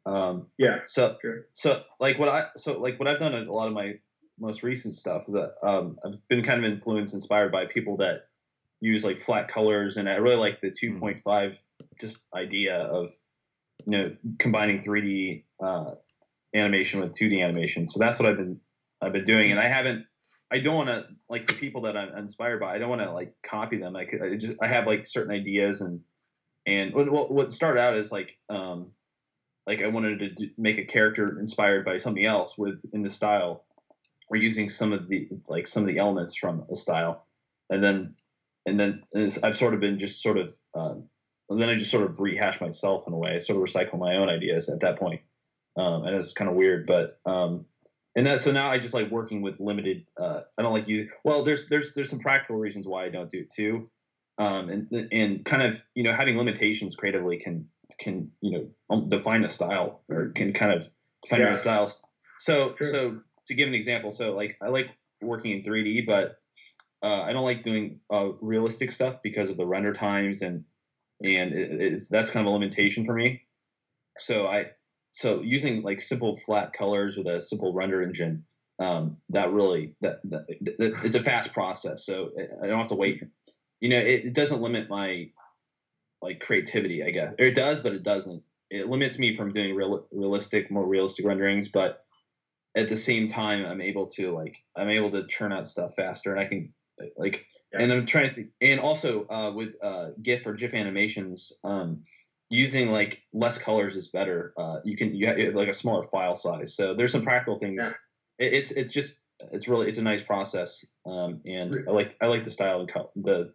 Um, 0.07 0.47
Yeah, 0.59 0.81
so 0.87 1.17
sure. 1.21 1.47
so 1.53 1.83
like 1.99 2.19
what 2.19 2.29
I 2.29 2.45
so 2.57 2.81
like 2.81 2.99
what 2.99 3.09
I've 3.09 3.19
done 3.19 3.35
in 3.35 3.47
a 3.47 3.53
lot 3.53 3.67
of 3.67 3.75
my 3.75 3.95
most 4.39 4.63
recent 4.63 4.95
stuff 4.95 5.29
is 5.29 5.35
that 5.35 5.55
um, 5.63 5.99
I've 6.05 6.29
been 6.29 6.43
kind 6.43 6.65
of 6.65 6.71
influenced, 6.71 7.15
inspired 7.15 7.51
by 7.51 7.67
people 7.67 7.99
that 7.99 8.27
use 8.81 9.05
like 9.05 9.19
flat 9.19 9.49
colors, 9.49 9.97
and 9.97 10.09
I 10.09 10.17
really 10.17 10.37
like 10.37 10.61
the 10.61 10.71
two 10.71 10.99
point 10.99 11.21
five 11.21 11.61
just 12.01 12.25
idea 12.35 12.81
of 12.81 13.11
you 13.87 13.99
know 13.99 14.17
combining 14.39 14.83
3D 14.83 15.45
uh, 15.63 15.93
animation 16.55 17.01
with 17.01 17.13
2D 17.13 17.43
animation. 17.43 17.89
So 17.89 17.99
that's 17.99 18.21
what 18.21 18.29
I've 18.29 18.37
been 18.37 18.61
I've 19.01 19.13
been 19.13 19.25
doing, 19.25 19.51
and 19.51 19.61
I 19.61 19.65
haven't. 19.65 20.07
I 20.51 20.61
don't 20.61 20.77
want 20.77 20.89
to 20.89 21.07
like 21.29 21.47
the 21.47 21.55
people 21.55 21.83
that 21.83 21.97
I'm 21.97 22.17
inspired 22.17 22.61
by. 22.61 22.75
I 22.75 22.79
don't 22.79 22.89
want 22.89 23.03
to 23.03 23.13
like 23.13 23.35
copy 23.43 23.79
them. 23.79 23.97
I 23.97 24.05
could 24.05 24.23
I 24.23 24.37
just 24.37 24.57
I 24.63 24.67
have 24.67 24.87
like 24.87 25.07
certain 25.07 25.35
ideas 25.35 25.81
and 25.81 26.01
and 26.67 26.95
what 26.95 27.31
what 27.31 27.53
started 27.53 27.81
out 27.81 27.95
is 27.95 28.11
like 28.11 28.39
um 28.49 28.93
like 29.67 29.83
I 29.83 29.89
wanted 29.89 30.21
to 30.21 30.29
do, 30.31 30.51
make 30.57 30.79
a 30.79 30.85
character 30.85 31.39
inspired 31.39 31.85
by 31.85 31.99
something 31.99 32.25
else 32.25 32.57
with 32.57 32.83
in 32.93 33.03
the 33.03 33.11
style 33.11 33.65
or 34.31 34.37
using 34.37 34.71
some 34.71 34.93
of 34.93 35.09
the 35.09 35.29
like 35.49 35.67
some 35.67 35.83
of 35.83 35.89
the 35.89 35.99
elements 35.99 36.37
from 36.37 36.65
a 36.71 36.75
style, 36.75 37.27
and 37.69 37.85
then 37.85 38.15
and 38.65 38.81
then 38.81 39.03
I've 39.43 39.57
sort 39.57 39.75
of 39.75 39.81
been 39.81 39.99
just 39.99 40.23
sort 40.23 40.39
of 40.39 40.53
um, 40.75 41.09
and 41.51 41.61
then 41.61 41.69
I 41.69 41.75
just 41.75 41.91
sort 41.91 42.11
of 42.11 42.19
rehash 42.21 42.61
myself 42.61 43.05
in 43.07 43.13
a 43.13 43.19
way. 43.19 43.37
I 43.37 43.39
sort 43.39 43.57
of 43.57 43.63
recycle 43.63 43.99
my 43.99 44.17
own 44.17 44.29
ideas 44.29 44.71
at 44.71 44.81
that 44.81 44.99
point, 44.99 45.21
um, 45.77 46.05
and 46.05 46.17
it's 46.17 46.33
kind 46.33 46.51
of 46.51 46.57
weird, 46.57 46.87
but 46.87 47.19
um, 47.27 47.67
and 48.19 48.27
that 48.27 48.41
so 48.41 48.51
now 48.51 48.69
I 48.69 48.79
just 48.79 48.95
like 48.95 49.13
working 49.13 49.43
with 49.43 49.61
limited. 49.61 50.05
Uh, 50.21 50.41
I 50.59 50.63
don't 50.63 50.73
like 50.73 50.89
you. 50.89 51.09
Well, 51.23 51.45
there's 51.45 51.69
there's 51.69 51.95
there's 51.95 52.11
some 52.11 52.19
practical 52.19 52.57
reasons 52.57 52.85
why 52.85 53.05
I 53.05 53.11
don't 53.11 53.31
do 53.31 53.43
it 53.43 53.53
too, 53.55 53.87
um, 54.39 54.71
and 54.71 55.09
and 55.13 55.45
kind 55.45 55.63
of 55.63 55.81
you 55.95 56.03
know 56.03 56.13
having 56.13 56.37
limitations 56.37 56.97
creatively 56.97 57.39
can 57.39 57.69
can 58.01 58.33
you 58.41 58.51
know 58.51 58.69
um, 58.91 59.09
define 59.09 59.45
a 59.45 59.49
style 59.49 60.03
or 60.11 60.31
can 60.31 60.53
kind 60.53 60.73
of 60.73 60.89
define 61.23 61.41
yeah. 61.43 61.47
your 61.47 61.57
styles. 61.57 62.05
So 62.41 62.75
so 62.81 63.21
to 63.47 63.55
give 63.55 63.69
an 63.69 63.75
example, 63.77 64.11
so 64.11 64.35
like 64.35 64.59
I 64.61 64.67
like 64.67 64.91
working 65.23 65.53
in 65.53 65.63
3D, 65.63 66.05
but 66.05 66.41
uh, 67.05 67.23
I 67.23 67.33
don't 67.33 67.45
like 67.45 67.63
doing 67.63 68.01
uh, 68.13 68.31
realistic 68.41 68.91
stuff 68.91 69.23
because 69.23 69.49
of 69.49 69.57
the 69.57 69.65
render 69.65 69.93
times 69.93 70.43
and 70.43 70.65
and 71.23 71.53
it, 71.53 72.03
that's 72.11 72.33
kind 72.33 72.45
of 72.45 72.51
a 72.51 72.55
limitation 72.55 73.05
for 73.05 73.15
me. 73.15 73.43
So 74.17 74.49
I 74.49 74.73
so 75.11 75.43
using 75.43 75.83
like 75.83 76.01
simple 76.01 76.35
flat 76.35 76.73
colors 76.73 77.17
with 77.17 77.27
a 77.27 77.41
simple 77.41 77.73
render 77.73 78.03
engine 78.03 78.45
um, 78.79 79.17
that 79.31 79.53
really 79.53 79.95
that, 80.01 80.21
that, 80.31 80.47
that, 80.61 81.05
it's 81.05 81.17
a 81.17 81.21
fast 81.21 81.53
process. 81.53 82.05
So 82.05 82.31
I 82.63 82.67
don't 82.67 82.79
have 82.79 82.89
to 82.89 82.95
wait. 82.95 83.19
For, 83.19 83.29
you 83.81 83.89
know, 83.89 83.99
it, 83.99 84.27
it 84.27 84.35
doesn't 84.35 84.63
limit 84.63 84.89
my 84.89 85.31
like 86.23 86.41
creativity, 86.41 87.05
I 87.05 87.11
guess, 87.11 87.35
or 87.39 87.47
it 87.47 87.55
does, 87.55 87.81
but 87.83 87.95
it 87.95 88.03
doesn't. 88.03 88.43
It 88.71 88.89
limits 88.89 89.19
me 89.19 89.33
from 89.33 89.51
doing 89.51 89.75
real, 89.75 90.05
realistic, 90.13 90.71
more 90.71 90.87
realistic 90.87 91.25
renderings, 91.25 91.71
but 91.71 92.05
at 92.77 92.89
the 92.89 92.97
same 92.97 93.27
time, 93.27 93.65
I'm 93.65 93.81
able 93.81 94.09
to 94.09 94.33
like 94.33 94.63
I'm 94.77 94.91
able 94.91 95.11
to 95.13 95.27
churn 95.27 95.53
out 95.53 95.67
stuff 95.67 95.95
faster, 95.97 96.33
and 96.35 96.41
I 96.41 96.47
can 96.47 96.73
like 97.17 97.47
yeah. 97.73 97.83
and 97.83 97.93
i'm 97.93 98.07
trying 98.07 98.35
to 98.35 98.49
and 98.61 98.81
also 98.81 99.27
uh, 99.29 99.53
with 99.55 99.77
uh, 99.83 100.11
gif 100.21 100.47
or 100.47 100.55
gif 100.55 100.75
animations 100.75 101.53
um, 101.65 102.03
using 102.51 102.91
like 102.91 103.23
less 103.33 103.59
colors 103.59 103.97
is 103.97 104.09
better 104.09 104.53
uh, 104.57 104.77
you 104.85 104.97
can 104.97 105.15
you 105.15 105.27
have 105.27 105.55
like 105.55 105.69
a 105.69 105.73
smaller 105.73 106.03
file 106.03 106.35
size 106.35 106.75
so 106.75 106.95
there's 106.95 107.13
some 107.13 107.23
practical 107.23 107.59
things 107.59 107.85
yeah. 107.85 108.47
it, 108.47 108.53
it's 108.55 108.71
it's 108.73 108.93
just 108.93 109.21
it's 109.53 109.69
really 109.69 109.89
it's 109.89 109.99
a 109.99 110.03
nice 110.03 110.23
process 110.23 110.85
um, 111.07 111.41
and 111.45 111.75
i 111.89 111.91
like 111.91 112.17
i 112.21 112.27
like 112.27 112.45
the 112.45 112.51
style 112.51 112.81
and 112.81 112.89
color, 112.89 113.09
the 113.17 113.53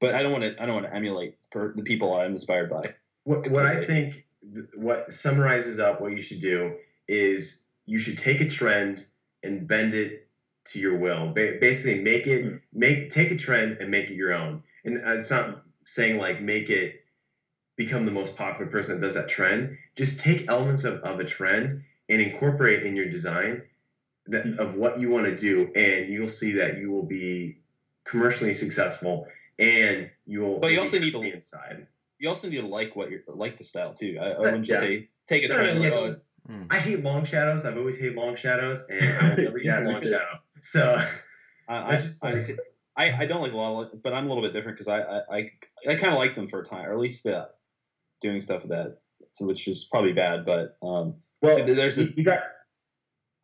but 0.00 0.14
i 0.14 0.22
don't 0.22 0.32
want 0.32 0.44
to 0.44 0.62
i 0.62 0.66
don't 0.66 0.74
want 0.74 0.86
to 0.86 0.94
emulate 0.94 1.36
the 1.52 1.82
people 1.84 2.14
i'm 2.14 2.32
inspired 2.32 2.68
by 2.68 2.94
what, 3.24 3.48
what 3.48 3.66
i 3.66 3.84
think 3.84 4.26
what 4.74 5.12
summarizes 5.12 5.78
up 5.78 6.00
what 6.00 6.12
you 6.12 6.22
should 6.22 6.40
do 6.40 6.74
is 7.06 7.64
you 7.86 7.98
should 7.98 8.18
take 8.18 8.40
a 8.40 8.48
trend 8.48 9.04
and 9.42 9.66
bend 9.66 9.94
it 9.94 10.28
to 10.66 10.78
your 10.78 10.96
will. 10.96 11.28
Ba- 11.28 11.58
basically, 11.60 12.02
make 12.02 12.26
it 12.26 12.44
hmm. 12.44 12.56
make 12.72 13.10
take 13.10 13.30
a 13.30 13.36
trend 13.36 13.78
and 13.80 13.90
make 13.90 14.10
it 14.10 14.14
your 14.14 14.32
own. 14.32 14.62
And 14.84 14.96
it's 14.96 15.30
not 15.30 15.62
saying 15.84 16.18
like 16.18 16.40
make 16.40 16.70
it 16.70 16.99
become 17.80 18.04
the 18.04 18.12
most 18.12 18.36
popular 18.36 18.70
person 18.70 18.94
that 18.94 19.00
does 19.00 19.14
that 19.14 19.30
trend. 19.30 19.78
Just 19.96 20.20
take 20.20 20.48
elements 20.48 20.84
of, 20.84 21.00
of 21.00 21.18
a 21.18 21.24
trend 21.24 21.84
and 22.10 22.20
incorporate 22.20 22.82
in 22.82 22.94
your 22.94 23.06
design 23.08 23.62
that, 24.26 24.58
of 24.58 24.76
what 24.76 25.00
you 25.00 25.08
want 25.08 25.24
to 25.26 25.34
do, 25.34 25.72
and 25.74 26.10
you'll 26.10 26.28
see 26.28 26.52
that 26.52 26.76
you 26.76 26.90
will 26.90 27.06
be 27.06 27.56
commercially 28.04 28.52
successful, 28.52 29.28
and 29.58 30.10
you 30.26 30.40
will. 30.40 30.58
But 30.58 30.72
you 30.72 30.80
also 30.80 30.98
need 30.98 31.12
to 31.12 31.20
be 31.20 31.32
inside. 31.32 31.86
You 32.18 32.28
also 32.28 32.50
need 32.50 32.60
to 32.60 32.66
like 32.66 32.94
what 32.94 33.10
you're 33.10 33.22
like 33.26 33.56
the 33.56 33.64
style 33.64 33.94
too. 33.94 34.18
I, 34.20 34.32
I 34.32 34.38
wouldn't 34.38 34.66
just 34.66 34.82
yeah. 34.82 34.86
say 34.86 35.08
take 35.26 35.44
a 35.44 35.48
trend. 35.48 35.80
No, 35.80 35.88
no, 35.88 36.16
yeah, 36.50 36.64
I 36.68 36.76
hate 36.76 37.02
long 37.02 37.24
shadows. 37.24 37.64
I've 37.64 37.78
always 37.78 37.98
hated 37.98 38.14
long 38.14 38.36
shadows, 38.36 38.86
and 38.90 39.18
I'll 39.20 39.36
never 39.38 39.58
use 39.58 39.74
a 39.74 39.80
long 39.80 40.02
shadow. 40.02 40.38
So 40.60 41.02
I, 41.66 41.76
I 41.94 41.96
just 41.96 42.22
like, 42.22 42.42
I, 42.94 43.22
I 43.22 43.24
don't 43.24 43.40
like 43.40 43.54
a 43.54 43.56
lot, 43.56 43.92
of, 43.94 44.02
but 44.02 44.12
I'm 44.12 44.26
a 44.26 44.28
little 44.28 44.42
bit 44.42 44.52
different 44.52 44.76
because 44.76 44.88
I 44.88 45.00
I, 45.00 45.20
I, 45.34 45.50
I 45.88 45.94
kind 45.94 46.12
of 46.12 46.18
like 46.18 46.34
them 46.34 46.46
for 46.46 46.60
a 46.60 46.64
time, 46.64 46.84
or 46.84 46.92
at 46.92 46.98
least 46.98 47.26
uh, 47.26 47.46
doing 48.20 48.40
stuff 48.40 48.62
with 48.62 48.70
that, 48.70 48.98
so, 49.32 49.46
which 49.46 49.66
is 49.68 49.84
probably 49.84 50.12
bad. 50.12 50.44
But 50.46 50.76
um, 50.82 51.16
well, 51.42 51.56
so 51.56 51.64
there's 51.64 51.98
a, 51.98 52.04
you 52.12 52.24
got. 52.24 52.40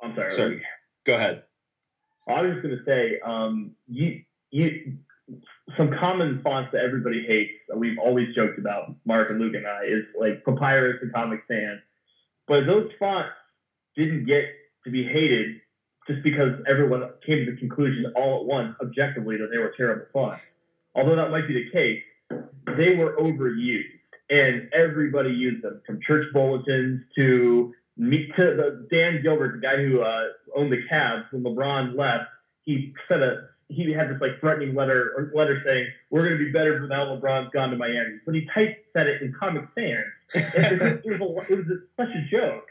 I'm 0.03 0.15
sorry. 0.15 0.33
Sorry. 0.33 0.63
Go 1.05 1.15
ahead. 1.15 1.43
I 2.29 2.43
was 2.43 2.53
just 2.53 2.63
going 2.63 2.77
to 2.77 2.85
say, 2.85 3.21
um, 3.21 3.73
you 3.89 4.23
you 4.51 4.99
some 5.77 5.91
common 5.99 6.41
fonts 6.43 6.71
that 6.73 6.83
everybody 6.83 7.25
hates 7.27 7.53
that 7.69 7.77
we've 7.77 7.99
always 7.99 8.35
joked 8.35 8.59
about, 8.59 8.95
Mark 9.05 9.31
and 9.31 9.39
Luke 9.39 9.55
and 9.55 9.67
I, 9.67 9.85
is 9.85 10.05
like 10.19 10.45
Papyrus 10.45 10.99
and 11.03 11.13
Comic 11.13 11.41
Sans. 11.49 11.81
But 12.47 12.67
those 12.67 12.91
fonts 12.99 13.31
didn't 13.97 14.27
get 14.27 14.45
to 14.85 14.91
be 14.91 15.03
hated 15.03 15.61
just 16.07 16.23
because 16.23 16.53
everyone 16.69 17.11
came 17.27 17.45
to 17.45 17.53
the 17.53 17.57
conclusion 17.57 18.13
all 18.15 18.41
at 18.41 18.47
once, 18.47 18.77
objectively, 18.81 19.37
that 19.39 19.51
they 19.51 19.59
were 19.59 19.75
terrible 19.77 20.07
fonts. 20.13 20.45
Although 20.95 21.17
that 21.17 21.31
might 21.31 21.49
be 21.49 21.55
the 21.55 21.71
case, 21.71 22.03
they 22.77 22.95
were 22.95 23.17
overused, 23.17 23.96
and 24.31 24.69
everybody 24.73 25.31
used 25.31 25.63
them, 25.63 25.81
from 25.87 26.01
church 26.01 26.27
bulletins 26.33 27.03
to 27.17 27.75
meet 27.97 28.35
to 28.37 28.45
the 28.45 28.89
Dan 28.91 29.23
Gilbert, 29.23 29.61
the 29.61 29.67
guy 29.67 29.77
who 29.77 30.03
uh, 30.03 30.29
owned 30.55 30.73
the 30.73 30.83
Cavs 30.91 31.25
when 31.33 31.43
LeBron 31.43 31.97
left. 31.97 32.25
He 32.65 32.95
said 33.09 33.23
a 33.23 33.49
he 33.69 33.93
had 33.93 34.09
this 34.09 34.21
like 34.21 34.39
threatening 34.41 34.75
letter 34.75 35.13
or 35.17 35.33
letter 35.35 35.61
saying 35.67 35.89
we're 36.11 36.21
going 36.25 36.39
to 36.39 36.45
be 36.45 36.53
better 36.53 36.81
without 36.81 37.09
LeBron's 37.09 37.51
gone 37.53 37.71
to 37.71 37.77
Miami, 37.77 38.19
but 38.25 38.35
he 38.35 38.47
typeset 38.55 39.07
it 39.07 39.23
in 39.23 39.33
Comic 39.39 39.65
Sans. 39.77 40.05
it, 40.35 40.81
was, 40.81 41.01
it, 41.05 41.21
was 41.21 41.21
a, 41.21 41.53
it 41.53 41.67
was 41.67 41.79
such 41.97 42.11
a 42.11 42.25
joke, 42.31 42.67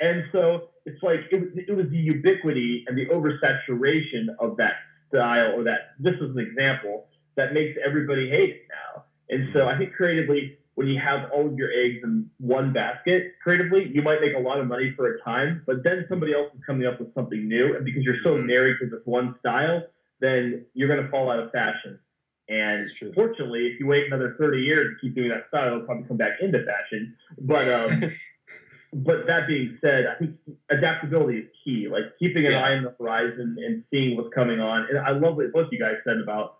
and 0.00 0.24
so 0.32 0.68
it's 0.84 1.02
like 1.02 1.20
it, 1.30 1.66
it 1.68 1.76
was 1.76 1.88
the 1.90 1.98
ubiquity 1.98 2.84
and 2.86 2.96
the 2.96 3.06
oversaturation 3.06 4.28
of 4.38 4.56
that 4.56 4.76
style 5.08 5.52
or 5.58 5.64
that 5.64 5.94
this 5.98 6.14
is 6.14 6.30
an 6.30 6.38
example 6.38 7.06
that 7.36 7.52
makes 7.52 7.78
everybody 7.84 8.28
hate 8.28 8.50
it 8.50 8.62
now. 8.68 9.04
And 9.28 9.48
so 9.52 9.68
I 9.68 9.76
think 9.76 9.92
creatively, 9.92 10.58
when 10.76 10.86
you 10.86 11.00
have 11.00 11.30
all 11.32 11.46
of 11.46 11.56
your 11.56 11.70
eggs 11.72 12.00
in 12.04 12.30
one 12.38 12.72
basket, 12.72 13.32
creatively, 13.42 13.90
you 13.92 14.02
might 14.02 14.20
make 14.20 14.34
a 14.34 14.38
lot 14.38 14.60
of 14.60 14.66
money 14.66 14.92
for 14.94 15.14
a 15.14 15.20
time, 15.22 15.62
but 15.66 15.82
then 15.82 16.04
somebody 16.08 16.34
else 16.34 16.52
is 16.54 16.60
coming 16.66 16.86
up 16.86 17.00
with 17.00 17.12
something 17.14 17.48
new. 17.48 17.74
And 17.74 17.84
because 17.84 18.04
you're 18.04 18.22
so 18.22 18.34
mm-hmm. 18.34 18.46
married 18.46 18.76
to 18.80 18.86
this 18.86 19.00
one 19.06 19.34
style, 19.40 19.82
then 20.20 20.66
you're 20.74 20.88
going 20.88 21.02
to 21.02 21.10
fall 21.10 21.30
out 21.30 21.38
of 21.38 21.50
fashion. 21.50 21.98
And 22.48 22.86
fortunately, 23.14 23.68
if 23.68 23.80
you 23.80 23.86
wait 23.86 24.06
another 24.06 24.36
30 24.38 24.62
years 24.62 24.94
to 24.94 25.00
keep 25.00 25.16
doing 25.16 25.30
that 25.30 25.48
style, 25.48 25.68
it'll 25.68 25.80
probably 25.80 26.06
come 26.06 26.18
back 26.18 26.40
into 26.42 26.62
fashion. 26.62 27.16
But 27.40 27.68
um, 27.68 28.02
but 28.92 29.26
that 29.26 29.48
being 29.48 29.78
said, 29.80 30.06
I 30.06 30.14
think 30.16 30.36
adaptability 30.68 31.38
is 31.38 31.48
key. 31.64 31.88
Like 31.88 32.04
keeping 32.18 32.44
an 32.44 32.52
yeah. 32.52 32.64
eye 32.64 32.76
on 32.76 32.84
the 32.84 32.94
horizon 33.00 33.56
and 33.58 33.82
seeing 33.90 34.16
what's 34.16 34.32
coming 34.34 34.60
on. 34.60 34.86
And 34.90 34.98
I 34.98 35.10
love 35.10 35.36
what 35.36 35.50
both 35.54 35.68
you 35.72 35.78
guys 35.78 35.96
said 36.04 36.18
about 36.18 36.55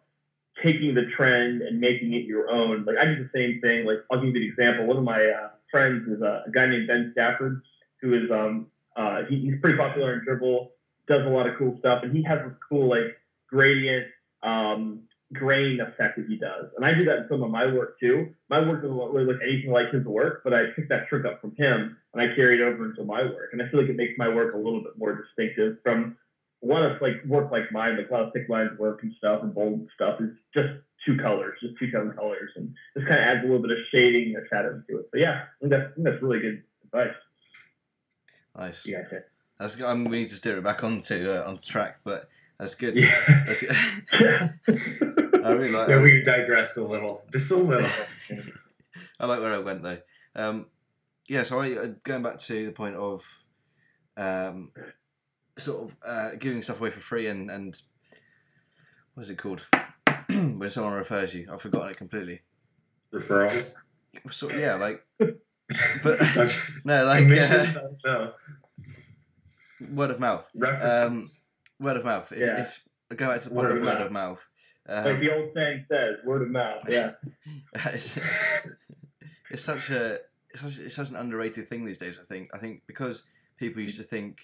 taking 0.63 0.95
the 0.95 1.07
trend 1.07 1.63
and 1.63 1.81
making 1.81 2.15
it 2.15 2.25
your 2.25 2.51
own. 2.51 2.85
Like 2.85 2.99
I 2.99 3.05
do 3.05 3.17
the 3.17 3.31
same 3.35 3.61
thing. 3.61 3.85
Like 3.85 3.99
I'll 4.11 4.21
give 4.21 4.35
you 4.35 4.43
an 4.43 4.49
example. 4.49 4.87
One 4.87 4.97
of 4.97 5.05
my 5.05 5.27
uh, 5.27 5.51
friends 5.71 6.09
is 6.09 6.23
a, 6.23 6.45
a, 6.47 6.51
guy 6.51 6.67
named 6.67 6.89
Ben 6.89 7.11
Stafford, 7.13 7.63
who 8.01 8.13
is 8.13 8.31
um 8.31 8.67
uh, 8.97 9.25
he, 9.29 9.41
he's 9.41 9.61
pretty 9.61 9.77
popular 9.77 10.15
in 10.15 10.21
Dribbble, 10.25 10.71
does 11.07 11.27
a 11.27 11.29
lot 11.29 11.47
of 11.47 11.57
cool 11.59 11.77
stuff, 11.79 12.03
and 12.03 12.17
he 12.17 12.23
has 12.23 12.41
this 12.41 12.55
cool 12.69 12.89
like 12.89 13.19
gradient 13.49 14.07
um, 14.43 15.03
grain 15.33 15.81
effect 15.81 16.17
that 16.17 16.27
he 16.29 16.37
does. 16.37 16.67
And 16.77 16.85
I 16.85 16.95
do 16.95 17.05
that 17.05 17.19
in 17.19 17.29
some 17.29 17.43
of 17.43 17.51
my 17.51 17.67
work 17.67 17.99
too. 18.01 18.33
My 18.49 18.61
work 18.61 18.83
doesn't 18.83 18.97
really 18.97 19.25
look 19.25 19.41
anything 19.43 19.71
like 19.71 19.91
his 19.91 20.05
work, 20.05 20.43
but 20.45 20.55
I 20.55 20.67
picked 20.67 20.89
that 20.91 21.09
trick 21.09 21.25
up 21.25 21.41
from 21.41 21.55
him 21.57 21.97
and 22.15 22.23
I 22.23 22.35
carry 22.35 22.55
it 22.55 22.61
over 22.61 22.87
into 22.87 23.05
my 23.05 23.23
work. 23.23 23.51
And 23.53 23.61
I 23.61 23.69
feel 23.69 23.81
like 23.81 23.91
it 23.91 23.97
makes 23.97 24.17
my 24.17 24.29
work 24.29 24.55
a 24.55 24.59
little 24.59 24.83
bit 24.83 24.97
more 24.97 25.15
distinctive 25.15 25.79
from 25.83 26.17
one 26.61 26.83
of 26.83 27.01
like 27.01 27.25
work 27.27 27.51
like 27.51 27.71
mine, 27.73 27.97
like 27.97 28.11
a 28.11 28.13
lot 28.13 28.23
of 28.25 28.33
thick 28.33 28.49
lines 28.49 28.79
work 28.79 29.03
and 29.03 29.13
stuff 29.19 29.43
and 29.43 29.55
bold 29.55 29.89
stuff 29.95 30.21
is 30.21 30.31
just 30.55 30.69
two 31.05 31.17
colors, 31.17 31.59
just 31.61 31.79
two 31.79 31.91
tone 31.91 32.13
colors, 32.13 32.51
and 32.57 32.75
just 32.97 33.07
kind 33.07 33.21
of 33.21 33.27
adds 33.27 33.41
a 33.41 33.47
little 33.47 33.63
bit 33.63 33.71
of 33.71 33.79
shading 33.93 34.35
and 34.35 34.47
shadows 34.49 34.83
to 34.89 34.99
it. 34.99 35.09
But 35.11 35.21
yeah, 35.21 35.43
I 35.43 35.61
think 35.61 35.71
that's, 35.71 35.93
I 35.99 36.03
that's 36.03 36.23
really 36.23 36.41
good 36.41 36.63
advice. 36.85 37.15
Nice. 38.57 38.87
Yeah, 38.87 39.03
that's 39.59 39.81
um, 39.81 40.05
we 40.05 40.21
need 40.21 40.29
to 40.29 40.35
steer 40.35 40.59
it 40.59 40.65
back 40.65 40.83
onto 40.83 41.31
uh, 41.31 41.45
onto 41.47 41.67
track, 41.67 42.01
but 42.05 42.29
that's 42.59 42.75
good. 42.75 42.97
Yeah. 42.97 43.45
That's 43.47 43.63
good. 43.63 44.55
I 45.45 45.51
really 45.51 45.71
like. 45.71 45.89
Yeah, 45.89 46.01
we 46.01 46.23
digressed 46.23 46.77
a 46.79 46.85
little, 46.85 47.23
just 47.33 47.51
a 47.51 47.57
little. 47.57 47.91
I 49.21 49.27
like 49.27 49.41
where 49.41 49.55
I 49.55 49.59
went 49.59 49.83
though. 49.83 49.99
Um, 50.35 50.67
yeah, 51.29 51.43
so 51.43 51.61
I, 51.61 51.75
uh, 51.75 51.89
going 52.03 52.23
back 52.23 52.39
to 52.41 52.67
the 52.67 52.73
point 52.73 52.97
of 52.97 53.25
um, 54.17 54.71
sort 55.59 55.83
of 55.85 55.97
uh, 56.07 56.31
giving 56.39 56.63
stuff 56.63 56.81
away 56.81 56.91
for 56.91 57.01
free 57.01 57.27
and 57.27 57.51
and 57.51 57.81
what 59.15 59.23
is 59.23 59.31
it 59.31 59.37
called 59.39 59.65
when 60.29 60.69
someone 60.71 60.93
refers 60.93 61.35
you? 61.35 61.49
I've 61.51 61.63
forgotten 61.63 61.91
it 61.91 61.97
completely. 61.97 62.43
Referrals. 63.13 63.75
So 64.31 64.51
yeah, 64.53 64.75
like 64.77 65.05
But 66.03 66.19
no, 66.85 67.05
like 67.07 67.25
uh, 68.05 68.29
word 69.95 70.11
of 70.11 70.21
mouth. 70.21 70.47
References. 70.55 71.49
Word 71.81 71.97
of 71.97 72.05
mouth. 72.05 72.31
If, 72.33 72.39
Yeah. 72.39 72.61
if 72.63 72.85
go 73.17 73.29
back 73.29 73.43
to 73.43 73.49
the 73.49 73.55
Word 73.55 73.69
point 73.69 73.73
of 73.73 73.79
of 73.79 73.85
word 73.87 73.95
mouth. 73.99 74.07
of 74.07 74.13
mouth. 74.13 74.49
like 74.89 75.07
Um, 75.15 75.21
the 75.21 75.35
old 75.35 75.51
saying 75.55 75.85
says, 75.91 76.17
word 76.25 76.43
of 76.43 76.51
mouth. 76.51 76.83
Yeah. 76.89 77.13
it's, 77.87 78.17
it's 79.51 79.63
such 79.65 79.91
a 79.91 80.19
it's 80.51 80.61
such, 80.63 80.79
it's 80.85 80.95
such 80.95 81.11
an 81.11 81.17
underrated 81.17 81.69
thing 81.69 81.85
these 81.85 81.99
days. 81.99 82.19
I 82.23 82.25
think 82.27 82.49
I 82.55 82.59
think 82.59 82.83
because 82.87 83.25
people 83.59 83.83
used 83.83 83.97
to 83.97 84.03
think 84.05 84.39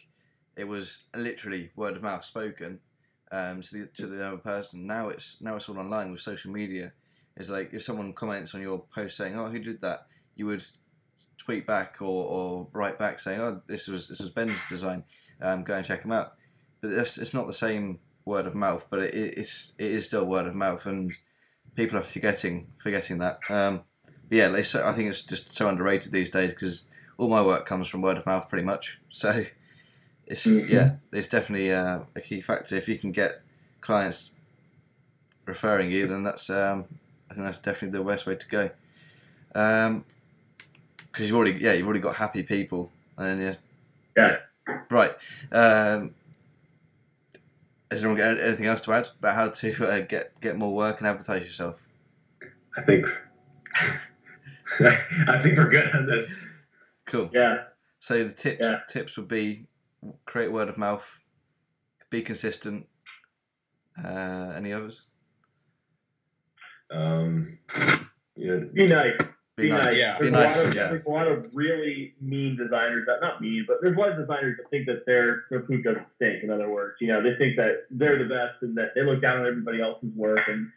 it 0.57 0.69
was 0.69 1.05
literally 1.15 1.71
word 1.77 1.97
of 1.97 2.03
mouth 2.03 2.25
spoken 2.25 2.81
um, 3.31 3.63
to 3.63 3.75
the 3.75 3.87
to 3.97 4.07
the 4.07 4.27
other 4.27 4.37
person. 4.37 4.87
Now 4.87 5.09
it's 5.09 5.41
now 5.41 5.57
it's 5.57 5.69
all 5.69 5.79
online 5.79 6.13
with 6.13 6.21
social 6.21 6.53
media. 6.53 6.93
It's 7.37 7.49
like 7.49 7.73
if 7.73 7.83
someone 7.83 8.13
comments 8.13 8.55
on 8.55 8.61
your 8.61 8.85
post 8.95 9.17
saying, 9.17 9.39
"Oh, 9.39 9.49
who 9.49 9.59
did 9.59 9.81
that?" 9.81 10.07
you 10.35 10.47
would 10.47 10.65
tweet 11.37 11.67
back 11.67 11.97
or, 12.01 12.07
or 12.07 12.69
write 12.73 12.99
back 12.99 13.19
saying, 13.19 13.41
"Oh, 13.41 13.63
this 13.67 13.89
was 13.89 14.09
this 14.09 14.21
was 14.21 14.31
Ben's 14.31 14.59
design. 14.69 15.05
Um, 15.41 15.65
go 15.65 15.75
and 15.75 15.85
check 15.85 16.05
him 16.05 16.13
out." 16.13 16.35
But 16.81 16.93
it's 16.93 17.35
not 17.35 17.47
the 17.47 17.55
same 17.55 18.01
word 18.25 18.47
of 18.47 18.55
mouth, 18.55 18.87
but 18.91 19.01
it, 19.01 19.15
it's 19.15 19.73
it 19.79 19.91
is 19.91 20.07
still 20.07 20.25
word 20.25 20.47
of 20.47 20.55
mouth, 20.55 20.85
and 20.87 21.13
people 21.75 21.99
are 21.99 22.03
forgetting 22.03 22.69
forgetting 22.83 23.19
that. 23.19 23.39
Um, 23.51 23.83
yeah, 24.31 24.49
I 24.51 24.93
think 24.93 25.09
it's 25.09 25.23
just 25.23 25.53
so 25.53 25.69
underrated 25.69 26.11
these 26.11 26.31
days 26.31 26.51
because 26.51 26.89
all 27.19 27.29
my 27.29 27.43
work 27.43 27.67
comes 27.67 27.89
from 27.89 28.03
word 28.03 28.17
of 28.17 28.27
mouth, 28.27 28.49
pretty 28.49 28.65
much. 28.65 28.99
So 29.11 29.45
it's 30.27 30.47
Mhm. 30.47 30.69
yeah, 30.69 30.97
it's 31.13 31.29
definitely 31.29 31.73
uh, 31.73 32.01
a 32.15 32.21
key 32.21 32.41
factor. 32.41 32.77
If 32.77 32.89
you 32.89 32.99
can 32.99 33.13
get 33.13 33.41
clients 33.81 34.31
referring 35.47 35.91
you, 35.91 36.07
then 36.07 36.23
that's 36.23 36.49
um, 36.51 36.85
I 37.31 37.35
think 37.35 37.47
that's 37.47 37.59
definitely 37.59 37.99
the 37.99 38.05
best 38.05 38.27
way 38.27 38.37
to 38.37 38.49
go. 38.49 38.71
Because 39.53 41.27
you've 41.27 41.35
already 41.35 41.59
yeah 41.61 41.73
you've 41.73 41.87
already 41.87 42.01
got 42.01 42.17
happy 42.17 42.43
people, 42.43 42.91
and 43.17 43.27
then 43.27 43.41
yeah 44.17 44.39
Yeah. 44.69 44.75
right. 44.91 45.13
Um, 45.51 46.15
has 47.91 48.03
anyone 48.03 48.17
got 48.19 48.39
anything 48.41 48.67
else 48.67 48.81
to 48.83 48.93
add 48.95 49.09
about 49.19 49.35
how 49.35 49.49
to 49.51 49.87
uh, 49.89 50.01
get 50.01 50.41
get 50.41 50.57
more 50.57 50.75
work 50.75 50.99
and 51.01 51.07
advertise 51.09 51.43
yourself? 51.43 51.87
I 52.77 52.81
think. 52.83 53.07
I 54.81 55.39
think 55.43 55.59
we're 55.59 55.69
good 55.69 55.95
on 55.95 56.07
this. 56.07 56.33
Cool. 57.05 57.29
Yeah. 57.35 57.65
So 58.01 58.25
the 58.25 58.33
tips 58.33 58.61
Yeah. 58.63 58.81
tips 58.89 59.17
would 59.19 59.29
be 59.29 59.67
create 60.27 60.53
word 60.53 60.69
of 60.69 60.79
mouth, 60.79 61.21
be 62.11 62.23
consistent. 62.23 62.87
Uh, 64.03 64.53
any 64.57 64.73
others? 64.73 65.03
Um, 66.91 67.59
you 68.37 68.47
know, 68.47 68.69
Be 68.73 68.87
nice. 68.87 69.19
Be, 69.57 69.69
nice. 69.69 69.99
Yeah. 69.99 70.19
Be 70.19 70.31
There's, 70.31 70.33
nice. 70.33 70.57
a 70.57 70.59
lot 70.59 70.69
of, 70.69 70.75
yeah. 70.75 70.87
there's 70.89 71.07
a 71.07 71.11
lot 71.11 71.29
of 71.29 71.47
really 71.55 72.15
mean 72.21 72.57
designers 72.57 73.05
that 73.07 73.21
not 73.21 73.41
mean, 73.41 73.65
but 73.69 73.79
there's 73.83 73.97
a 73.97 74.01
lot 74.01 74.11
of 74.11 74.19
designers 74.19 74.57
that 74.57 74.71
think 74.71 74.87
that 74.87 75.05
their 75.07 75.45
their 75.51 75.61
poop 75.61 75.85
doesn't 75.85 76.07
stink. 76.17 76.43
In 76.43 76.51
other 76.51 76.71
words, 76.71 76.97
you 77.01 77.09
know, 77.09 77.23
they 77.23 77.35
think 77.37 77.57
that 77.57 77.85
they're 77.91 78.19
the 78.19 78.25
best 78.25 78.63
and 78.63 78.77
that 78.79 78.95
they 78.95 79.03
look 79.03 79.21
down 79.21 79.41
on 79.41 79.47
everybody 79.47 79.81
else's 79.81 80.11
work, 80.17 80.41
and 80.49 80.71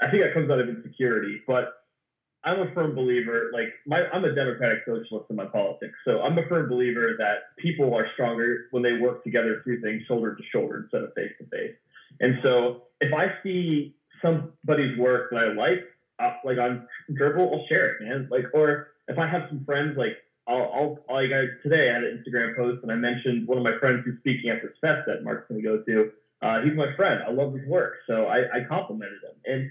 I 0.00 0.10
think 0.10 0.24
that 0.24 0.34
comes 0.34 0.50
out 0.50 0.58
of 0.58 0.68
insecurity. 0.68 1.40
But 1.46 1.72
I'm 2.46 2.60
a 2.60 2.72
firm 2.72 2.94
believer. 2.94 3.50
Like 3.52 3.74
my, 3.86 4.08
I'm 4.10 4.24
a 4.24 4.32
democratic 4.32 4.78
socialist 4.86 5.26
in 5.28 5.36
my 5.36 5.46
politics, 5.46 5.94
so 6.04 6.22
I'm 6.22 6.38
a 6.38 6.46
firm 6.46 6.68
believer 6.68 7.16
that 7.18 7.56
people 7.58 7.92
are 7.94 8.08
stronger 8.14 8.68
when 8.70 8.82
they 8.82 8.94
work 8.94 9.24
together 9.24 9.60
through 9.64 9.82
things 9.82 10.04
shoulder 10.06 10.34
to 10.36 10.42
shoulder 10.52 10.78
instead 10.84 11.02
of 11.02 11.12
face 11.14 11.32
to 11.38 11.46
face. 11.46 11.74
And 12.20 12.38
so 12.42 12.84
if 13.00 13.12
I 13.12 13.34
see 13.42 13.96
somebody's 14.22 14.96
work 14.96 15.30
that 15.32 15.40
I 15.40 15.52
like, 15.52 15.84
uh, 16.20 16.34
like 16.44 16.58
on 16.58 16.86
Dribbble, 17.10 17.52
I'll 17.52 17.66
share 17.66 17.94
it, 17.94 18.02
man. 18.02 18.28
Like, 18.30 18.46
or 18.54 18.92
if 19.08 19.18
I 19.18 19.26
have 19.26 19.46
some 19.48 19.64
friends, 19.64 19.98
like 19.98 20.16
I'll, 20.46 20.70
I'll 21.08 21.14
like 21.14 21.32
I, 21.32 21.46
today 21.64 21.90
I 21.90 21.94
had 21.94 22.04
an 22.04 22.22
Instagram 22.24 22.56
post 22.56 22.82
and 22.84 22.92
I 22.92 22.94
mentioned 22.94 23.48
one 23.48 23.58
of 23.58 23.64
my 23.64 23.76
friends 23.78 24.04
who's 24.04 24.18
speaking 24.20 24.50
at 24.50 24.62
this 24.62 24.72
fest 24.80 25.02
that 25.08 25.24
Mark's 25.24 25.48
going 25.48 25.60
to 25.60 25.68
go 25.68 25.82
to. 25.82 26.12
Uh, 26.42 26.60
he's 26.62 26.74
my 26.74 26.94
friend. 26.94 27.22
I 27.26 27.32
love 27.32 27.54
his 27.54 27.66
work, 27.66 27.96
so 28.06 28.26
I, 28.26 28.58
I 28.58 28.64
complimented 28.68 29.18
him. 29.22 29.52
And 29.52 29.70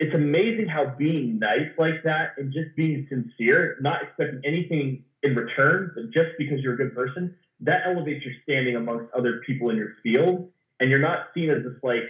it's 0.00 0.14
amazing 0.14 0.66
how 0.66 0.86
being 0.86 1.38
nice 1.38 1.68
like 1.76 2.02
that 2.04 2.32
and 2.38 2.50
just 2.52 2.74
being 2.74 3.06
sincere, 3.10 3.76
not 3.82 4.02
expecting 4.02 4.40
anything 4.44 5.04
in 5.22 5.34
return, 5.34 5.92
but 5.94 6.10
just 6.10 6.30
because 6.38 6.60
you're 6.60 6.72
a 6.72 6.76
good 6.76 6.94
person, 6.94 7.36
that 7.60 7.82
elevates 7.84 8.24
your 8.24 8.34
standing 8.42 8.76
amongst 8.76 9.12
other 9.12 9.42
people 9.46 9.68
in 9.68 9.76
your 9.76 9.92
field. 10.02 10.50
And 10.80 10.88
you're 10.88 10.98
not 10.98 11.26
seen 11.34 11.50
as 11.50 11.62
this 11.62 11.74
like, 11.82 12.04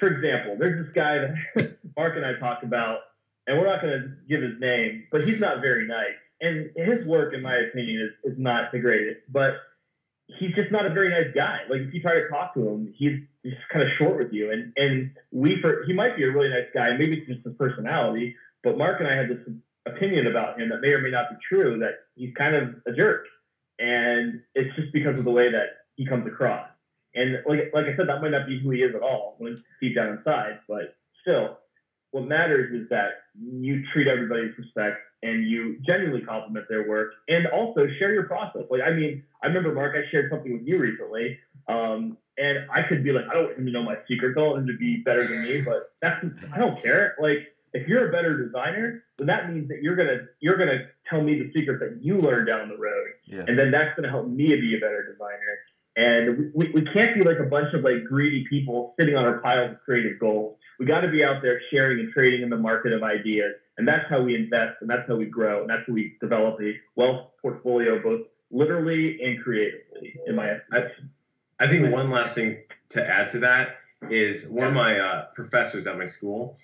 for 0.00 0.08
example, 0.08 0.56
there's 0.58 0.86
this 0.86 0.94
guy 0.94 1.18
that 1.18 1.76
Mark 1.96 2.16
and 2.16 2.24
I 2.24 2.32
talk 2.38 2.62
about, 2.62 3.00
and 3.46 3.58
we're 3.58 3.66
not 3.66 3.82
going 3.82 4.00
to 4.00 4.08
give 4.26 4.40
his 4.40 4.58
name, 4.58 5.04
but 5.12 5.22
he's 5.22 5.38
not 5.38 5.60
very 5.60 5.86
nice. 5.86 6.16
And 6.40 6.70
his 6.76 7.06
work, 7.06 7.34
in 7.34 7.42
my 7.42 7.56
opinion, 7.56 8.00
is, 8.24 8.32
is 8.32 8.38
not 8.38 8.72
the 8.72 8.78
greatest. 8.78 9.20
But 9.30 9.58
he's 10.28 10.54
just 10.54 10.70
not 10.70 10.86
a 10.86 10.90
very 10.90 11.08
nice 11.10 11.32
guy. 11.34 11.60
Like 11.68 11.82
if 11.82 11.94
you 11.94 12.00
try 12.00 12.14
to 12.14 12.28
talk 12.28 12.54
to 12.54 12.68
him, 12.68 12.92
he's 12.96 13.20
just 13.44 13.68
kind 13.72 13.84
of 13.84 13.92
short 13.92 14.18
with 14.18 14.32
you. 14.32 14.50
And 14.50 14.72
and 14.76 15.10
we 15.30 15.60
for 15.60 15.84
he 15.86 15.92
might 15.92 16.16
be 16.16 16.24
a 16.24 16.30
really 16.30 16.48
nice 16.48 16.68
guy. 16.74 16.96
Maybe 16.96 17.18
it's 17.18 17.26
just 17.26 17.44
his 17.44 17.54
personality. 17.56 18.36
But 18.62 18.78
Mark 18.78 19.00
and 19.00 19.08
I 19.08 19.14
had 19.14 19.28
this 19.28 19.38
opinion 19.86 20.26
about 20.26 20.60
him 20.60 20.70
that 20.70 20.80
may 20.80 20.92
or 20.92 21.00
may 21.00 21.10
not 21.10 21.30
be 21.30 21.36
true. 21.48 21.78
That 21.78 21.94
he's 22.14 22.34
kind 22.34 22.54
of 22.54 22.74
a 22.86 22.92
jerk, 22.92 23.26
and 23.78 24.42
it's 24.54 24.74
just 24.76 24.92
because 24.92 25.18
of 25.18 25.24
the 25.24 25.30
way 25.30 25.50
that 25.50 25.68
he 25.94 26.06
comes 26.06 26.26
across. 26.26 26.68
And 27.14 27.42
like 27.46 27.70
like 27.72 27.86
I 27.86 27.96
said, 27.96 28.08
that 28.08 28.20
might 28.20 28.32
not 28.32 28.46
be 28.46 28.60
who 28.60 28.70
he 28.70 28.82
is 28.82 28.94
at 28.94 29.02
all 29.02 29.36
when 29.38 29.62
deep 29.80 29.94
down 29.94 30.18
inside. 30.18 30.60
But 30.68 30.96
still, 31.22 31.58
what 32.16 32.26
matters 32.26 32.72
is 32.72 32.88
that 32.88 33.24
you 33.38 33.84
treat 33.92 34.08
everybody 34.08 34.40
with 34.46 34.56
respect 34.56 34.96
and 35.22 35.46
you 35.46 35.78
genuinely 35.86 36.22
compliment 36.22 36.64
their 36.66 36.88
work 36.88 37.12
and 37.28 37.46
also 37.48 37.86
share 37.98 38.14
your 38.14 38.22
process. 38.22 38.62
Like, 38.70 38.80
I 38.80 38.90
mean, 38.90 39.22
I 39.42 39.48
remember 39.48 39.74
Mark, 39.74 39.94
I 39.94 40.10
shared 40.10 40.30
something 40.30 40.50
with 40.50 40.62
you 40.66 40.78
recently, 40.78 41.38
um, 41.68 42.16
and 42.38 42.64
I 42.70 42.80
could 42.82 43.04
be 43.04 43.12
like, 43.12 43.26
I 43.30 43.34
don't 43.34 43.44
want 43.44 43.58
him 43.58 43.66
to 43.66 43.72
know 43.72 43.82
my 43.82 43.98
secrets. 44.08 44.34
I 44.38 44.42
want 44.42 44.60
him 44.60 44.66
to 44.68 44.78
be 44.78 44.96
better 44.96 45.26
than 45.26 45.42
me, 45.42 45.60
but 45.62 45.90
that's 46.00 46.24
I 46.54 46.58
don't 46.58 46.82
care. 46.82 47.16
Like, 47.20 47.54
if 47.74 47.86
you're 47.86 48.08
a 48.08 48.12
better 48.12 48.42
designer, 48.46 49.02
then 49.18 49.26
that 49.26 49.52
means 49.52 49.68
that 49.68 49.82
you're 49.82 49.96
gonna 49.96 50.20
you're 50.40 50.56
gonna 50.56 50.86
tell 51.10 51.20
me 51.20 51.34
the 51.38 51.52
secret 51.54 51.80
that 51.80 52.02
you 52.02 52.16
learned 52.16 52.46
down 52.46 52.70
the 52.70 52.78
road, 52.78 53.08
Yeah. 53.26 53.44
and 53.46 53.58
then 53.58 53.70
that's 53.70 53.94
gonna 53.94 54.08
help 54.10 54.26
me 54.26 54.46
be 54.58 54.74
a 54.74 54.80
better 54.80 55.02
designer. 55.12 55.58
And 55.98 56.52
we, 56.54 56.70
we 56.70 56.80
can't 56.82 57.14
be 57.14 57.22
like 57.22 57.38
a 57.38 57.44
bunch 57.44 57.74
of 57.74 57.82
like 57.82 58.04
greedy 58.04 58.46
people 58.48 58.94
sitting 58.98 59.16
on 59.16 59.24
our 59.24 59.38
piles 59.40 59.72
of 59.72 59.80
creative 59.82 60.18
gold. 60.18 60.56
We 60.78 60.86
got 60.86 61.00
to 61.00 61.08
be 61.08 61.24
out 61.24 61.42
there 61.42 61.60
sharing 61.70 62.00
and 62.00 62.12
trading 62.12 62.42
in 62.42 62.50
the 62.50 62.56
market 62.56 62.92
of 62.92 63.02
ideas, 63.02 63.54
and 63.78 63.86
that's 63.88 64.08
how 64.08 64.20
we 64.20 64.34
invest, 64.34 64.76
and 64.80 64.90
that's 64.90 65.08
how 65.08 65.16
we 65.16 65.26
grow, 65.26 65.62
and 65.62 65.70
that's 65.70 65.86
how 65.86 65.92
we 65.92 66.16
develop 66.20 66.60
a 66.60 66.78
wealth 66.96 67.30
portfolio, 67.40 68.02
both 68.02 68.26
literally 68.50 69.22
and 69.22 69.42
creatively. 69.42 70.14
In 70.26 70.36
my 70.36 70.50
estimation. 70.50 71.10
I 71.58 71.66
think 71.68 71.90
one 71.92 72.10
last 72.10 72.34
thing 72.34 72.58
to 72.90 73.08
add 73.08 73.28
to 73.28 73.38
that 73.40 73.76
is 74.10 74.48
one 74.50 74.68
of 74.68 74.74
my 74.74 74.98
uh, 75.00 75.24
professors 75.34 75.86
at 75.86 75.96
my 75.96 76.04
school. 76.04 76.58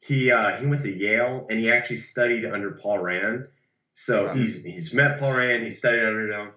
He 0.00 0.32
uh, 0.32 0.56
he 0.56 0.66
went 0.66 0.82
to 0.82 0.92
Yale 0.92 1.46
and 1.48 1.58
he 1.60 1.70
actually 1.70 1.96
studied 1.96 2.44
under 2.44 2.72
Paul 2.72 2.98
Rand. 2.98 3.46
So 3.92 4.26
Wow. 4.26 4.34
he's 4.34 4.62
he's 4.64 4.92
met 4.92 5.18
Paul 5.20 5.34
Rand. 5.34 5.62
He 5.62 5.70
studied 5.70 6.02
under 6.04 6.32
him, 6.32 6.50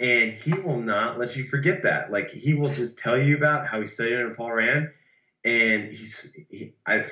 and 0.00 0.32
he 0.32 0.52
will 0.52 0.80
not 0.80 1.16
let 1.18 1.36
you 1.36 1.44
forget 1.44 1.84
that. 1.84 2.10
Like 2.10 2.30
he 2.30 2.54
will 2.54 2.70
just 2.72 2.98
tell 2.98 3.16
you 3.16 3.36
about 3.36 3.68
how 3.68 3.78
he 3.78 3.86
studied 3.86 4.16
under 4.16 4.34
Paul 4.34 4.52
Rand, 4.52 4.90
and 5.44 5.84
he's 5.84 6.34
he, 6.50 6.74
I 6.86 7.06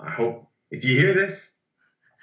I 0.00 0.10
hope 0.10 0.48
if 0.70 0.84
you 0.84 0.98
hear 0.98 1.14
this, 1.14 1.58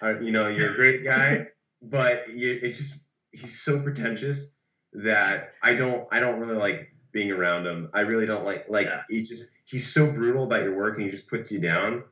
uh, 0.02 0.20
you 0.20 0.32
know 0.32 0.48
you're 0.48 0.72
a 0.74 0.76
great 0.76 1.04
guy, 1.04 1.48
but 1.82 2.30
you, 2.30 2.60
it's 2.62 2.78
just 2.78 3.06
he's 3.32 3.62
so 3.62 3.82
pretentious 3.82 4.56
that 4.94 5.54
I 5.62 5.76
don't 5.76 6.08
I 6.12 6.20
don't 6.20 6.40
really 6.40 6.56
like 6.58 6.94
being 7.12 7.32
around 7.32 7.66
him. 7.68 7.90
I 7.94 8.02
really 8.02 8.26
don't 8.26 8.46
like 8.46 8.70
like 8.70 8.88
Yeah. 8.88 9.04
he 9.10 9.22
just 9.24 9.56
he's 9.66 9.94
so 9.94 10.12
brutal 10.12 10.44
about 10.44 10.64
your 10.64 10.76
work 10.76 10.96
and 10.96 11.06
he 11.06 11.12
just 11.12 11.30
puts 11.30 11.52
you 11.52 11.60
down 11.60 12.04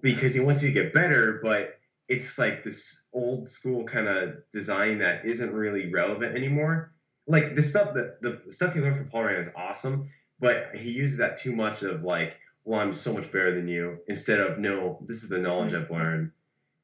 because 0.00 0.34
he 0.34 0.40
wants 0.40 0.62
you 0.62 0.68
to 0.68 0.74
get 0.74 0.92
better, 0.92 1.40
but 1.42 1.74
it's 2.08 2.38
like 2.38 2.64
this 2.64 3.06
old 3.12 3.48
school 3.48 3.84
kind 3.84 4.08
of 4.08 4.36
design 4.52 4.98
that 4.98 5.24
isn't 5.26 5.52
really 5.52 5.92
relevant 5.92 6.36
anymore. 6.36 6.92
Like 7.26 7.54
the 7.54 7.62
stuff 7.62 7.94
that 7.94 8.22
the 8.22 8.40
stuff 8.50 8.74
you 8.74 8.80
learn 8.80 8.96
from 8.96 9.08
Paul 9.08 9.24
Rand 9.24 9.40
is 9.40 9.50
awesome, 9.54 10.08
but 10.40 10.74
he 10.74 10.90
uses 10.92 11.18
that 11.18 11.38
too 11.38 11.54
much 11.54 11.82
of 11.82 12.04
like, 12.04 12.38
well, 12.68 12.80
I'm 12.80 12.92
so 12.92 13.14
much 13.14 13.32
better 13.32 13.54
than 13.54 13.66
you, 13.66 14.00
instead 14.08 14.40
of 14.40 14.58
no, 14.58 14.98
this 15.06 15.22
is 15.22 15.30
the 15.30 15.38
knowledge 15.38 15.72
mm. 15.72 15.80
I've 15.80 15.90
learned. 15.90 16.32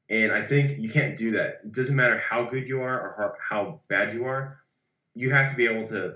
And 0.09 0.31
I 0.31 0.41
think 0.41 0.79
you 0.79 0.89
can't 0.89 1.15
do 1.15 1.31
that. 1.31 1.61
It 1.63 1.71
doesn't 1.71 1.95
matter 1.95 2.17
how 2.17 2.45
good 2.45 2.67
you 2.67 2.81
are 2.81 2.99
or 2.99 3.37
how, 3.47 3.57
how 3.57 3.79
bad 3.87 4.11
you 4.11 4.25
are. 4.25 4.57
You 5.13 5.29
have 5.29 5.51
to 5.51 5.55
be 5.55 5.67
able 5.67 5.85
to, 5.89 6.15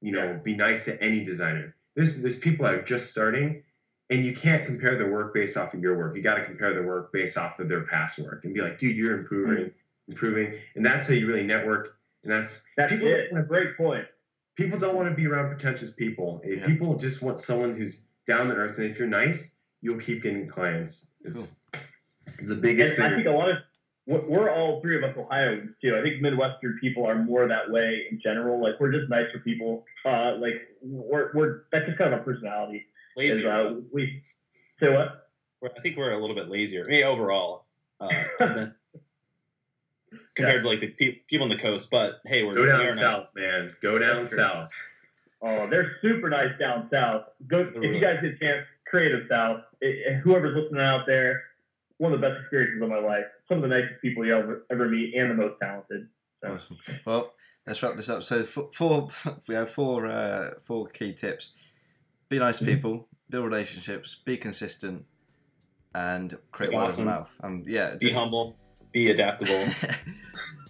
you 0.00 0.10
know, 0.10 0.40
be 0.42 0.56
nice 0.56 0.86
to 0.86 1.00
any 1.00 1.22
designer. 1.22 1.76
There's 1.94 2.22
there's 2.22 2.40
people 2.40 2.64
that 2.64 2.74
are 2.74 2.82
just 2.82 3.08
starting, 3.10 3.62
and 4.10 4.24
you 4.24 4.32
can't 4.32 4.66
compare 4.66 4.98
their 4.98 5.10
work 5.10 5.32
based 5.32 5.56
off 5.56 5.74
of 5.74 5.80
your 5.80 5.96
work. 5.96 6.16
You 6.16 6.22
got 6.22 6.34
to 6.34 6.44
compare 6.44 6.74
their 6.74 6.86
work 6.86 7.12
based 7.12 7.38
off 7.38 7.60
of 7.60 7.68
their 7.68 7.82
past 7.82 8.18
work 8.18 8.44
and 8.44 8.52
be 8.52 8.60
like, 8.60 8.78
dude, 8.78 8.96
you're 8.96 9.16
improving, 9.16 9.66
mm. 9.66 9.72
improving, 10.08 10.58
and 10.74 10.84
that's 10.84 11.06
how 11.06 11.14
you 11.14 11.28
really 11.28 11.44
network. 11.44 11.96
And 12.24 12.32
that's 12.32 12.64
That's 12.76 12.90
people 12.90 13.06
it. 13.06 13.16
don't 13.16 13.32
wanna- 13.32 13.46
Great 13.46 13.76
point. 13.76 14.06
people 14.56 14.76
don't 14.80 14.96
want 14.96 15.08
to 15.08 15.14
be 15.14 15.28
around 15.28 15.50
pretentious 15.50 15.92
people. 15.92 16.42
Yeah. 16.44 16.66
People 16.66 16.96
just 16.96 17.22
want 17.22 17.38
someone 17.38 17.76
who's 17.76 18.08
down 18.28 18.48
to 18.48 18.54
earth, 18.54 18.78
and 18.78 18.86
if 18.86 18.98
you're 19.00 19.08
nice, 19.08 19.58
you'll 19.80 19.98
keep 19.98 20.22
getting 20.22 20.46
clients. 20.46 21.10
It's, 21.24 21.58
it's 22.38 22.48
the 22.48 22.54
biggest 22.54 22.98
And 22.98 23.12
I 23.12 23.16
think 23.16 23.26
a 23.26 23.30
lot 23.30 23.48
of 23.50 23.56
we're 24.06 24.26
we're 24.26 24.50
all 24.50 24.80
three 24.80 24.96
of 24.96 25.04
us 25.04 25.16
Ohioans 25.16 25.74
too. 25.82 25.96
I 25.96 26.02
think 26.02 26.22
Midwestern 26.22 26.78
people 26.80 27.06
are 27.06 27.14
more 27.16 27.48
that 27.48 27.70
way 27.70 28.06
in 28.10 28.20
general. 28.22 28.62
Like 28.62 28.80
we're 28.80 28.92
just 28.92 29.10
nicer 29.10 29.38
people. 29.44 29.84
Uh, 30.04 30.36
like 30.38 30.54
we're 30.80 31.30
we're 31.34 31.62
that's 31.72 31.86
just 31.86 31.98
kind 31.98 32.14
of 32.14 32.20
our 32.20 32.24
personality. 32.24 32.86
Is 33.16 33.38
Lazier. 33.38 33.50
uh, 33.50 33.74
we 33.92 34.22
say 34.80 34.94
what? 34.94 35.28
I 35.76 35.80
think 35.80 35.96
we're 35.96 36.12
a 36.12 36.18
little 36.18 36.36
bit 36.36 36.48
lazier. 36.48 36.84
I 36.86 36.90
mean, 36.90 37.04
overall, 37.04 37.66
uh, 38.00 38.08
compared 40.34 40.62
to 40.62 40.68
like 40.68 40.80
the 40.80 40.88
pe- 40.88 41.18
people 41.28 41.44
on 41.44 41.50
the 41.50 41.56
coast. 41.56 41.90
But 41.90 42.20
hey, 42.24 42.44
we're 42.44 42.54
Go 42.54 42.62
we 42.62 42.68
down 42.68 42.80
are 42.80 42.84
nice. 42.84 42.98
south, 42.98 43.32
man. 43.34 43.74
Go 43.82 43.98
down 43.98 44.28
south. 44.28 44.72
Oh, 45.40 45.66
they're 45.68 45.92
super 46.02 46.28
nice 46.28 46.50
down 46.58 46.88
south. 46.90 47.26
Go 47.46 47.70
if 47.74 47.82
you 47.82 48.00
guys 48.00 48.18
get 48.22 48.32
a 48.32 48.36
chance, 48.38 48.66
creative 48.86 49.26
south. 49.28 49.60
It, 49.80 49.86
it- 50.06 50.20
whoever's 50.24 50.56
listening 50.56 50.80
out 50.82 51.06
there, 51.06 51.42
one 51.98 52.12
of 52.12 52.20
the 52.20 52.28
best 52.28 52.40
experiences 52.40 52.82
of 52.82 52.88
my 52.88 52.98
life. 52.98 53.24
Some 53.48 53.58
of 53.58 53.62
the 53.62 53.68
nicest 53.68 54.00
people 54.02 54.24
you 54.26 54.34
ever 54.36 54.66
ever 54.70 54.88
meet, 54.88 55.14
and 55.14 55.30
the 55.30 55.34
most 55.34 55.54
talented. 55.60 56.08
So. 56.42 56.52
Awesome. 56.54 56.78
Well, 57.04 57.32
let's 57.66 57.82
wrap 57.82 57.94
this 57.96 58.08
up. 58.08 58.22
So 58.24 58.44
four, 58.44 58.70
four 58.74 59.08
we 59.48 59.54
have 59.54 59.70
four 59.70 60.06
uh, 60.06 60.50
four 60.64 60.88
key 60.88 61.12
tips: 61.12 61.52
be 62.28 62.38
nice 62.38 62.58
to 62.58 62.64
Mm-hmm. 62.64 62.74
people, 62.74 63.08
build 63.30 63.44
relationships, 63.46 64.16
be 64.24 64.36
consistent, 64.36 65.04
and 65.94 66.36
create 66.52 66.70
Be 66.70 66.76
word 66.76 66.82
awesome. 66.84 67.08
of 67.08 67.14
mouth. 67.14 67.30
And 67.42 67.66
yeah, 67.66 67.94
Be 67.98 68.10
humble. 68.10 68.56
Be 68.92 69.10
adaptable. 69.10 69.54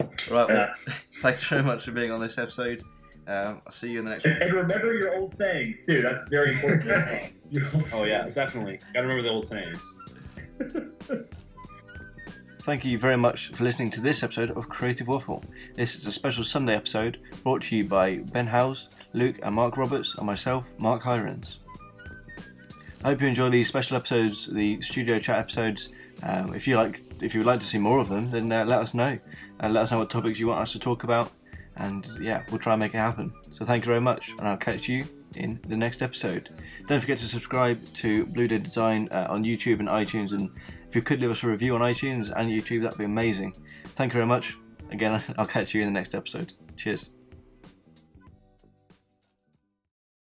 right. 0.01 0.31
Well, 0.31 0.51
Yeah. 0.51 0.73
thanks 1.23 1.45
very 1.45 1.63
much 1.63 1.85
for 1.85 1.93
being 1.93 2.11
on 2.11 2.21
this 2.21 2.37
episode. 2.39 2.81
Um, 3.29 3.61
I'll 3.67 3.73
see 3.73 3.91
you 3.91 3.99
in 3.99 4.07
the 4.07 4.13
next 4.13 4.25
one. 4.25 4.35
And, 4.35 4.43
and 4.43 4.53
remember 4.55 4.95
your 4.95 5.15
old 5.15 5.37
saying, 5.37 5.79
too. 5.87 6.01
That's 6.01 6.31
very 6.31 6.51
important. 6.51 7.35
oh 7.95 8.05
yeah, 8.05 8.27
definitely. 8.27 8.79
Got 8.95 9.03
to 9.03 9.07
remember 9.07 9.23
the 9.23 9.31
old 9.31 9.47
sayings. 9.47 9.99
Thank 12.63 12.85
you 12.87 12.99
very 12.99 13.17
much 13.17 13.49
for 13.49 13.65
listening 13.65 13.91
to 13.93 14.01
this 14.01 14.23
episode 14.23 14.51
of 14.51 14.69
Creative 14.71 15.07
Waffle. 15.07 15.45
This 15.75 15.95
is 15.95 16.07
a 16.07 16.13
special 16.13 16.43
Sunday 16.43 16.75
episode 16.75 17.19
brought 17.43 17.63
to 17.65 17.77
you 17.77 17.85
by 17.85 18.19
Ben 18.33 18.47
Howes, 18.47 18.89
Luke 19.13 19.37
and 19.43 19.55
Mark 19.55 19.77
Roberts, 19.77 20.15
and 20.17 20.27
myself, 20.27 20.69
Mark 20.79 21.03
Hirons. 21.03 21.57
I 23.05 23.09
hope 23.09 23.21
you 23.21 23.29
enjoy 23.29 23.51
these 23.51 23.69
special 23.69 23.97
episodes, 23.97 24.47
the 24.47 24.81
studio 24.81 25.19
chat 25.19 25.39
episodes. 25.39 25.91
Um, 26.23 26.55
if 26.55 26.67
you 26.67 26.77
like, 26.77 27.01
if 27.23 27.35
you 27.35 27.41
would 27.41 27.47
like 27.47 27.61
to 27.61 27.67
see 27.67 27.79
more 27.79 28.01
of 28.01 28.09
them, 28.09 28.31
then 28.31 28.51
uh, 28.51 28.65
let 28.65 28.81
us 28.81 28.95
know. 28.95 29.19
And 29.61 29.75
let 29.75 29.85
us 29.85 29.91
know 29.91 29.99
what 29.99 30.11
topics 30.11 30.39
you 30.39 30.49
want 30.49 30.61
us 30.61 30.73
to 30.73 30.79
talk 30.79 31.05
about, 31.05 31.31
and 31.79 32.07
yeah, 32.21 32.43
we'll 32.51 32.59
try 32.59 32.75
and 32.75 32.81
make 32.81 32.95
it 32.95 32.99
happen. 32.99 33.33
So 33.53 33.65
thank 33.65 33.85
you 33.85 33.87
very 33.87 34.01
much, 34.01 34.31
and 34.39 34.47
I'll 34.47 34.57
catch 34.57 34.89
you 34.89 35.05
in 35.35 35.61
the 35.67 35.77
next 35.77 36.03
episode. 36.03 36.51
Don't 36.87 37.01
forget 37.01 37.19
to 37.19 37.27
subscribe 37.27 37.79
to 37.97 38.27
Blue 38.27 38.49
Day 38.49 38.59
Design 38.59 39.09
uh, 39.11 39.27
on 39.29 39.43
YouTube 39.43 39.81
and 39.81 39.89
iTunes, 39.89 40.33
and 40.33 40.51
if 40.89 40.95
you 40.95 41.03
could 41.03 41.21
leave 41.21 41.31
us 41.31 41.43
a 41.43 41.49
review 41.49 41.75
on 41.75 41.81
iTunes 41.81 42.33
and 42.35 42.49
YouTube, 42.49 42.83
that'd 42.83 42.99
be 42.99 43.05
amazing. 43.05 43.55
Thank 43.85 44.13
you 44.13 44.19
very 44.19 44.27
much. 44.27 44.57
Again, 44.91 45.23
I'll 45.39 45.47
catch 45.47 45.75
you 45.75 45.83
in 45.83 45.89
the 45.89 45.93
next 45.93 46.15
episode. 46.15 46.53
Cheers. 46.77 47.18